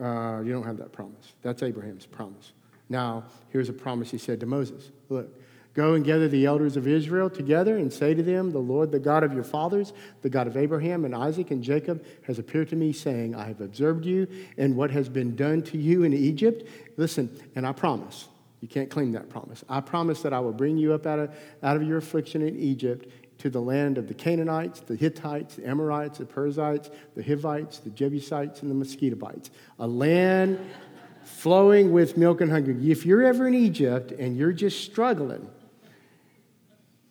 Uh, 0.00 0.40
you 0.44 0.52
don't 0.52 0.64
have 0.64 0.78
that 0.78 0.92
promise. 0.92 1.34
That's 1.42 1.62
Abraham's 1.62 2.06
promise. 2.06 2.52
Now, 2.88 3.24
here's 3.50 3.68
a 3.68 3.72
promise 3.72 4.10
he 4.10 4.18
said 4.18 4.40
to 4.40 4.46
Moses. 4.46 4.90
Look, 5.08 5.39
Go 5.72 5.94
and 5.94 6.04
gather 6.04 6.26
the 6.26 6.46
elders 6.46 6.76
of 6.76 6.88
Israel 6.88 7.30
together 7.30 7.76
and 7.76 7.92
say 7.92 8.12
to 8.12 8.22
them, 8.22 8.50
The 8.50 8.58
Lord, 8.58 8.90
the 8.90 8.98
God 8.98 9.22
of 9.22 9.32
your 9.32 9.44
fathers, 9.44 9.92
the 10.22 10.28
God 10.28 10.48
of 10.48 10.56
Abraham 10.56 11.04
and 11.04 11.14
Isaac 11.14 11.52
and 11.52 11.62
Jacob, 11.62 12.04
has 12.22 12.40
appeared 12.40 12.68
to 12.70 12.76
me, 12.76 12.92
saying, 12.92 13.36
I 13.36 13.44
have 13.44 13.60
observed 13.60 14.04
you 14.04 14.26
and 14.58 14.74
what 14.74 14.90
has 14.90 15.08
been 15.08 15.36
done 15.36 15.62
to 15.62 15.78
you 15.78 16.02
in 16.02 16.12
Egypt. 16.12 16.68
Listen, 16.96 17.30
and 17.54 17.64
I 17.64 17.72
promise, 17.72 18.26
you 18.60 18.66
can't 18.66 18.90
claim 18.90 19.12
that 19.12 19.28
promise. 19.28 19.64
I 19.68 19.80
promise 19.80 20.22
that 20.22 20.32
I 20.32 20.40
will 20.40 20.52
bring 20.52 20.76
you 20.76 20.92
up 20.92 21.06
out 21.06 21.20
of, 21.20 21.34
out 21.62 21.76
of 21.76 21.84
your 21.84 21.98
affliction 21.98 22.42
in 22.42 22.58
Egypt 22.58 23.08
to 23.38 23.48
the 23.48 23.60
land 23.60 23.96
of 23.96 24.08
the 24.08 24.12
Canaanites, 24.12 24.80
the 24.80 24.96
Hittites, 24.96 25.54
the 25.54 25.66
Amorites, 25.66 26.18
the 26.18 26.26
Perizzites, 26.26 26.90
the 27.14 27.22
Hivites, 27.22 27.78
the 27.78 27.90
Jebusites, 27.90 28.62
and 28.62 28.70
the 28.70 28.74
Mosquitobites, 28.74 29.50
a 29.78 29.86
land 29.86 30.58
flowing 31.22 31.92
with 31.92 32.16
milk 32.16 32.40
and 32.40 32.50
honey. 32.50 32.90
If 32.90 33.06
you're 33.06 33.22
ever 33.22 33.46
in 33.46 33.54
Egypt 33.54 34.12
and 34.12 34.36
you're 34.36 34.52
just 34.52 34.84
struggling, 34.84 35.48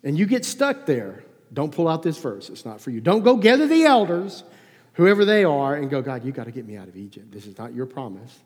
and 0.03 0.17
you 0.17 0.25
get 0.25 0.45
stuck 0.45 0.85
there, 0.85 1.23
don't 1.51 1.73
pull 1.73 1.87
out 1.87 2.03
this 2.03 2.17
verse. 2.17 2.49
It's 2.49 2.65
not 2.65 2.79
for 2.79 2.91
you. 2.91 3.01
Don't 3.01 3.23
go 3.23 3.35
gather 3.35 3.67
the 3.67 3.85
elders, 3.85 4.43
whoever 4.93 5.25
they 5.25 5.43
are, 5.43 5.75
and 5.75 5.89
go, 5.89 6.01
God, 6.01 6.23
you 6.23 6.31
got 6.31 6.45
to 6.45 6.51
get 6.51 6.65
me 6.65 6.77
out 6.77 6.87
of 6.87 6.95
Egypt. 6.95 7.31
This 7.31 7.45
is 7.45 7.57
not 7.57 7.73
your 7.73 7.85
promise. 7.85 8.39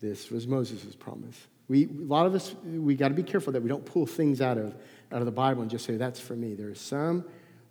This 0.00 0.30
was 0.30 0.46
Moses' 0.46 0.94
promise. 0.94 1.36
We, 1.68 1.84
a 1.84 2.04
lot 2.04 2.26
of 2.26 2.34
us, 2.34 2.54
we 2.64 2.94
got 2.94 3.08
to 3.08 3.14
be 3.14 3.22
careful 3.22 3.52
that 3.52 3.62
we 3.62 3.68
don't 3.68 3.84
pull 3.84 4.06
things 4.06 4.40
out 4.40 4.56
of, 4.56 4.74
out 5.12 5.20
of 5.20 5.26
the 5.26 5.32
Bible 5.32 5.62
and 5.62 5.70
just 5.70 5.84
say, 5.84 5.96
that's 5.96 6.20
for 6.20 6.34
me. 6.34 6.54
There 6.54 6.70
are 6.70 6.74
some 6.74 7.24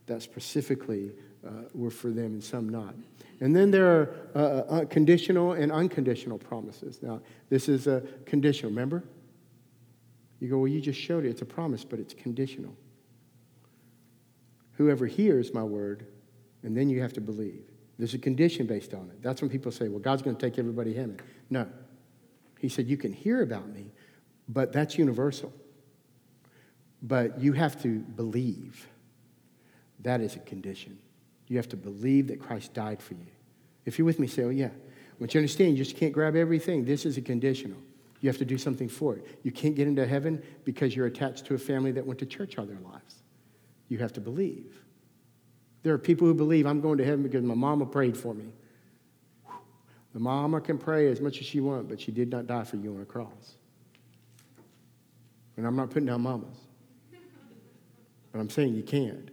that 0.06 0.22
specifically 0.22 1.14
uh, 1.46 1.52
were 1.74 1.90
for 1.90 2.10
them 2.10 2.34
and 2.34 2.44
some 2.44 2.70
not. 2.70 2.94
And 3.40 3.56
then 3.56 3.72
there 3.72 3.88
are 3.88 4.16
uh, 4.36 4.40
uh, 4.40 4.86
conditional 4.86 5.54
and 5.54 5.72
unconditional 5.72 6.38
promises. 6.38 7.00
Now, 7.02 7.22
this 7.50 7.70
is 7.70 7.88
a 7.88 8.04
conditional, 8.26 8.72
remember? 8.72 9.04
You 10.40 10.50
go, 10.50 10.58
well, 10.60 10.68
you 10.68 10.82
just 10.82 11.00
showed 11.00 11.26
it. 11.26 11.30
It's 11.30 11.42
a 11.42 11.46
promise, 11.46 11.84
but 11.84 12.00
it's 12.00 12.14
conditional. 12.14 12.76
Whoever 14.78 15.06
hears 15.06 15.54
my 15.54 15.64
word, 15.64 16.06
and 16.64 16.78
then 16.78 16.90
you 16.90 17.02
have 17.02 17.14
to 17.14 17.22
believe. 17.22 17.64
There's 17.98 18.14
a 18.14 18.20
condition 18.20 18.68
based 18.68 18.94
on 18.94 19.10
it. 19.10 19.22
That's 19.24 19.42
when 19.42 19.50
people 19.50 19.72
say, 19.72 19.88
well, 19.88 20.00
God's 20.00 20.22
going 20.22 20.36
to 20.36 20.50
take 20.50 20.60
everybody 20.60 20.94
heaven. 20.94 21.20
No. 21.50 21.68
He 22.60 22.70
said, 22.70 22.88
you 22.88 22.98
can 22.98 23.12
hear 23.12 23.42
about 23.42 23.68
me, 23.70 23.92
but 24.48 24.72
that's 24.72 24.98
universal. 24.98 25.52
But 27.02 27.40
you 27.42 27.54
have 27.54 27.82
to 27.82 28.00
believe. 28.00 28.88
That 30.02 30.22
is 30.22 30.36
a 30.36 30.40
condition. 30.40 31.00
You 31.48 31.58
have 31.58 31.70
to 31.70 31.78
believe 31.78 32.28
that 32.28 32.40
Christ 32.40 32.74
died 32.74 33.02
for 33.02 33.16
you. 33.16 33.28
If 33.86 33.98
you're 33.98 34.06
with 34.06 34.20
me, 34.20 34.28
say, 34.28 34.44
oh, 34.44 34.50
yeah. 34.50 34.70
But 35.20 35.34
you 35.34 35.40
understand, 35.40 35.76
you 35.76 35.84
just 35.84 35.98
can't 35.98 36.14
grab 36.14 36.36
everything. 36.36 36.86
This 36.86 37.06
is 37.06 37.18
a 37.18 37.22
conditional. 37.22 37.78
You 38.22 38.30
have 38.30 38.38
to 38.38 38.46
do 38.46 38.58
something 38.58 38.90
for 38.90 39.16
it. 39.16 39.26
You 39.42 39.52
can't 39.52 39.76
get 39.76 39.88
into 39.88 40.06
heaven 40.06 40.44
because 40.66 40.96
you're 40.96 41.08
attached 41.08 41.46
to 41.46 41.56
a 41.56 41.58
family 41.58 41.92
that 41.94 42.06
went 42.06 42.20
to 42.20 42.26
church 42.26 42.58
all 42.60 42.66
their 42.66 42.80
lives. 42.80 43.24
You 43.90 43.98
have 44.00 44.14
to 44.14 44.22
believe. 44.22 44.82
There 45.84 45.94
are 45.94 45.98
people 45.98 46.28
who 46.28 46.34
believe 46.34 46.66
I'm 46.66 46.82
going 46.82 46.98
to 46.98 47.06
heaven 47.06 47.24
because 47.24 47.44
my 47.44 47.56
mama 47.56 47.86
prayed 47.86 48.18
for 48.18 48.34
me. 48.34 48.52
The 50.14 50.20
mama 50.20 50.62
can 50.62 50.78
pray 50.78 51.12
as 51.12 51.22
much 51.22 51.40
as 51.40 51.46
she 51.46 51.60
wants, 51.60 51.90
but 51.90 52.02
she 52.02 52.12
did 52.12 52.30
not 52.30 52.48
die 52.48 52.64
for 52.64 52.78
you 52.78 52.94
on 52.96 53.02
a 53.02 53.06
cross. 53.06 53.56
And 55.56 55.66
I'm 55.66 55.76
not 55.76 55.90
putting 55.90 56.08
down 56.08 56.22
mamas. 56.22 56.58
But 58.32 58.40
I'm 58.40 58.50
saying 58.50 58.76
you 58.76 58.84
can't. 58.84 59.30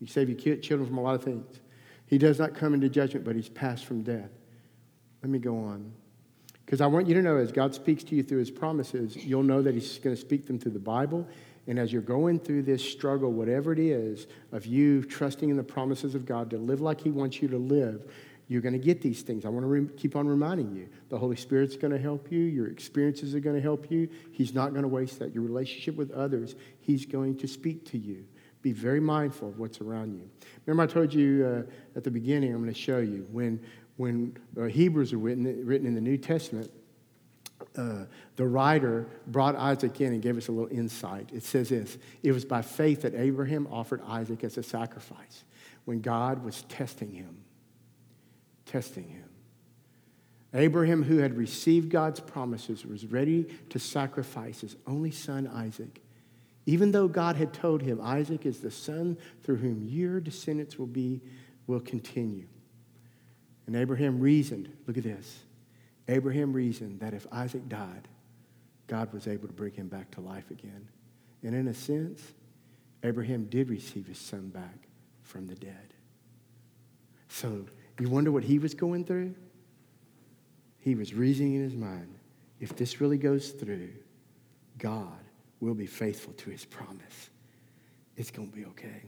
You 0.00 0.06
save 0.06 0.28
your 0.28 0.56
children 0.56 0.86
from 0.86 0.98
a 0.98 1.02
lot 1.02 1.14
of 1.14 1.22
things. 1.22 1.60
He 2.06 2.18
does 2.18 2.38
not 2.38 2.54
come 2.54 2.74
into 2.74 2.88
judgment, 2.88 3.24
but 3.24 3.36
he's 3.36 3.48
passed 3.48 3.84
from 3.84 4.02
death. 4.02 4.30
Let 5.22 5.30
me 5.30 5.38
go 5.38 5.56
on. 5.56 5.92
Because 6.64 6.80
I 6.80 6.86
want 6.86 7.06
you 7.06 7.14
to 7.14 7.22
know, 7.22 7.36
as 7.36 7.52
God 7.52 7.74
speaks 7.74 8.02
to 8.04 8.14
you 8.14 8.22
through 8.22 8.38
his 8.38 8.50
promises, 8.50 9.16
you'll 9.16 9.42
know 9.42 9.62
that 9.62 9.74
he's 9.74 9.98
going 9.98 10.14
to 10.14 10.20
speak 10.20 10.46
them 10.46 10.58
through 10.58 10.72
the 10.72 10.78
Bible. 10.78 11.28
And 11.66 11.78
as 11.78 11.92
you're 11.92 12.02
going 12.02 12.40
through 12.40 12.62
this 12.62 12.82
struggle, 12.82 13.32
whatever 13.32 13.72
it 13.72 13.78
is, 13.78 14.26
of 14.50 14.66
you 14.66 15.04
trusting 15.04 15.48
in 15.48 15.56
the 15.56 15.62
promises 15.62 16.14
of 16.14 16.26
God 16.26 16.50
to 16.50 16.58
live 16.58 16.80
like 16.80 17.00
he 17.00 17.10
wants 17.10 17.40
you 17.40 17.48
to 17.48 17.58
live, 17.58 18.10
you're 18.48 18.60
going 18.60 18.72
to 18.72 18.78
get 18.78 19.00
these 19.00 19.22
things. 19.22 19.44
I 19.44 19.48
want 19.48 19.64
to 19.64 19.68
re- 19.68 19.88
keep 19.96 20.16
on 20.16 20.26
reminding 20.26 20.74
you. 20.74 20.88
The 21.08 21.16
Holy 21.16 21.36
Spirit's 21.36 21.76
going 21.76 21.92
to 21.92 21.98
help 21.98 22.30
you. 22.30 22.40
Your 22.40 22.68
experiences 22.68 23.34
are 23.34 23.40
going 23.40 23.56
to 23.56 23.62
help 23.62 23.90
you. 23.90 24.08
He's 24.32 24.52
not 24.52 24.70
going 24.70 24.82
to 24.82 24.88
waste 24.88 25.20
that. 25.20 25.32
Your 25.32 25.44
relationship 25.44 25.96
with 25.96 26.10
others, 26.10 26.54
He's 26.80 27.06
going 27.06 27.36
to 27.38 27.48
speak 27.48 27.86
to 27.92 27.98
you. 27.98 28.24
Be 28.60 28.72
very 28.72 29.00
mindful 29.00 29.48
of 29.48 29.58
what's 29.58 29.80
around 29.80 30.14
you. 30.14 30.28
Remember, 30.66 30.82
I 30.82 30.92
told 30.92 31.14
you 31.14 31.64
uh, 31.66 31.96
at 31.96 32.04
the 32.04 32.10
beginning, 32.10 32.52
I'm 32.52 32.60
going 32.60 32.72
to 32.72 32.78
show 32.78 32.98
you 32.98 33.26
when, 33.30 33.60
when 33.96 34.36
uh, 34.56 34.64
Hebrews 34.64 35.12
are 35.12 35.18
written, 35.18 35.64
written 35.66 35.86
in 35.86 35.94
the 35.94 36.00
New 36.00 36.16
Testament, 36.18 36.70
uh, 37.76 38.04
the 38.36 38.46
writer 38.46 39.06
brought 39.26 39.56
Isaac 39.56 40.00
in 40.00 40.12
and 40.12 40.22
gave 40.22 40.36
us 40.36 40.48
a 40.48 40.52
little 40.52 40.76
insight. 40.76 41.30
It 41.32 41.42
says 41.42 41.70
this 41.70 41.98
It 42.22 42.32
was 42.32 42.44
by 42.44 42.62
faith 42.62 43.02
that 43.02 43.14
Abraham 43.14 43.66
offered 43.70 44.02
Isaac 44.06 44.44
as 44.44 44.58
a 44.58 44.62
sacrifice 44.62 45.44
when 45.84 46.00
God 46.00 46.44
was 46.44 46.62
testing 46.62 47.12
him 47.12 47.42
testing 48.72 49.08
him. 49.08 49.28
Abraham, 50.54 51.02
who 51.02 51.18
had 51.18 51.36
received 51.36 51.90
God's 51.90 52.20
promises, 52.20 52.84
was 52.84 53.06
ready 53.06 53.44
to 53.70 53.78
sacrifice 53.78 54.60
his 54.60 54.76
only 54.86 55.10
son, 55.10 55.46
Isaac, 55.46 56.02
even 56.66 56.92
though 56.92 57.08
God 57.08 57.36
had 57.36 57.52
told 57.52 57.82
him, 57.82 58.00
Isaac 58.02 58.46
is 58.46 58.60
the 58.60 58.70
son 58.70 59.16
through 59.42 59.56
whom 59.56 59.82
your 59.82 60.20
descendants 60.20 60.78
will, 60.78 60.86
be, 60.86 61.20
will 61.66 61.80
continue. 61.80 62.46
And 63.66 63.76
Abraham 63.76 64.20
reasoned, 64.20 64.70
look 64.86 64.96
at 64.96 65.04
this. 65.04 65.40
Abraham 66.12 66.52
reasoned 66.52 67.00
that 67.00 67.14
if 67.14 67.26
Isaac 67.32 67.68
died, 67.68 68.06
God 68.86 69.10
was 69.14 69.26
able 69.26 69.48
to 69.48 69.54
bring 69.54 69.72
him 69.72 69.88
back 69.88 70.10
to 70.12 70.20
life 70.20 70.50
again. 70.50 70.86
And 71.42 71.54
in 71.54 71.68
a 71.68 71.74
sense, 71.74 72.20
Abraham 73.02 73.46
did 73.46 73.70
receive 73.70 74.06
his 74.06 74.18
son 74.18 74.50
back 74.50 74.88
from 75.22 75.46
the 75.46 75.54
dead. 75.54 75.94
So 77.28 77.64
you 77.98 78.10
wonder 78.10 78.30
what 78.30 78.44
he 78.44 78.58
was 78.58 78.74
going 78.74 79.06
through? 79.06 79.34
He 80.80 80.94
was 80.94 81.14
reasoning 81.14 81.54
in 81.54 81.62
his 81.62 81.74
mind 81.74 82.14
if 82.60 82.76
this 82.76 83.00
really 83.00 83.16
goes 83.16 83.50
through, 83.50 83.88
God 84.78 85.18
will 85.60 85.74
be 85.74 85.86
faithful 85.86 86.34
to 86.34 86.50
his 86.50 86.66
promise. 86.66 87.30
It's 88.16 88.30
going 88.30 88.50
to 88.50 88.56
be 88.56 88.66
okay. 88.66 89.02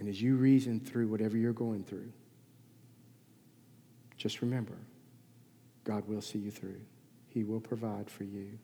And 0.00 0.08
as 0.08 0.20
you 0.20 0.34
reason 0.34 0.80
through 0.80 1.06
whatever 1.06 1.36
you're 1.36 1.52
going 1.52 1.84
through, 1.84 2.12
just 4.24 4.40
remember 4.40 4.78
God 5.84 6.08
will 6.08 6.22
see 6.22 6.38
you 6.38 6.50
through, 6.50 6.80
He 7.28 7.44
will 7.44 7.60
provide 7.60 8.08
for 8.08 8.24
you. 8.24 8.58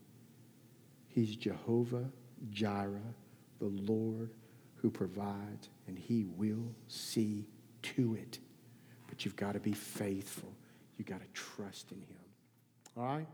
He's 1.08 1.36
Jehovah 1.36 2.08
Jireh, 2.48 3.14
the 3.58 3.66
Lord 3.66 4.30
who 4.76 4.90
provides, 4.90 5.68
and 5.86 5.98
He 5.98 6.24
will 6.24 6.74
see 6.88 7.46
to 7.82 8.14
it. 8.14 8.38
But 9.06 9.26
you've 9.26 9.36
got 9.36 9.52
to 9.52 9.60
be 9.60 9.72
faithful. 9.72 10.50
You've 10.96 11.08
got 11.08 11.20
to 11.20 11.26
trust 11.34 11.92
in 11.92 11.98
Him. 11.98 12.24
All 12.96 13.04
right? 13.04 13.26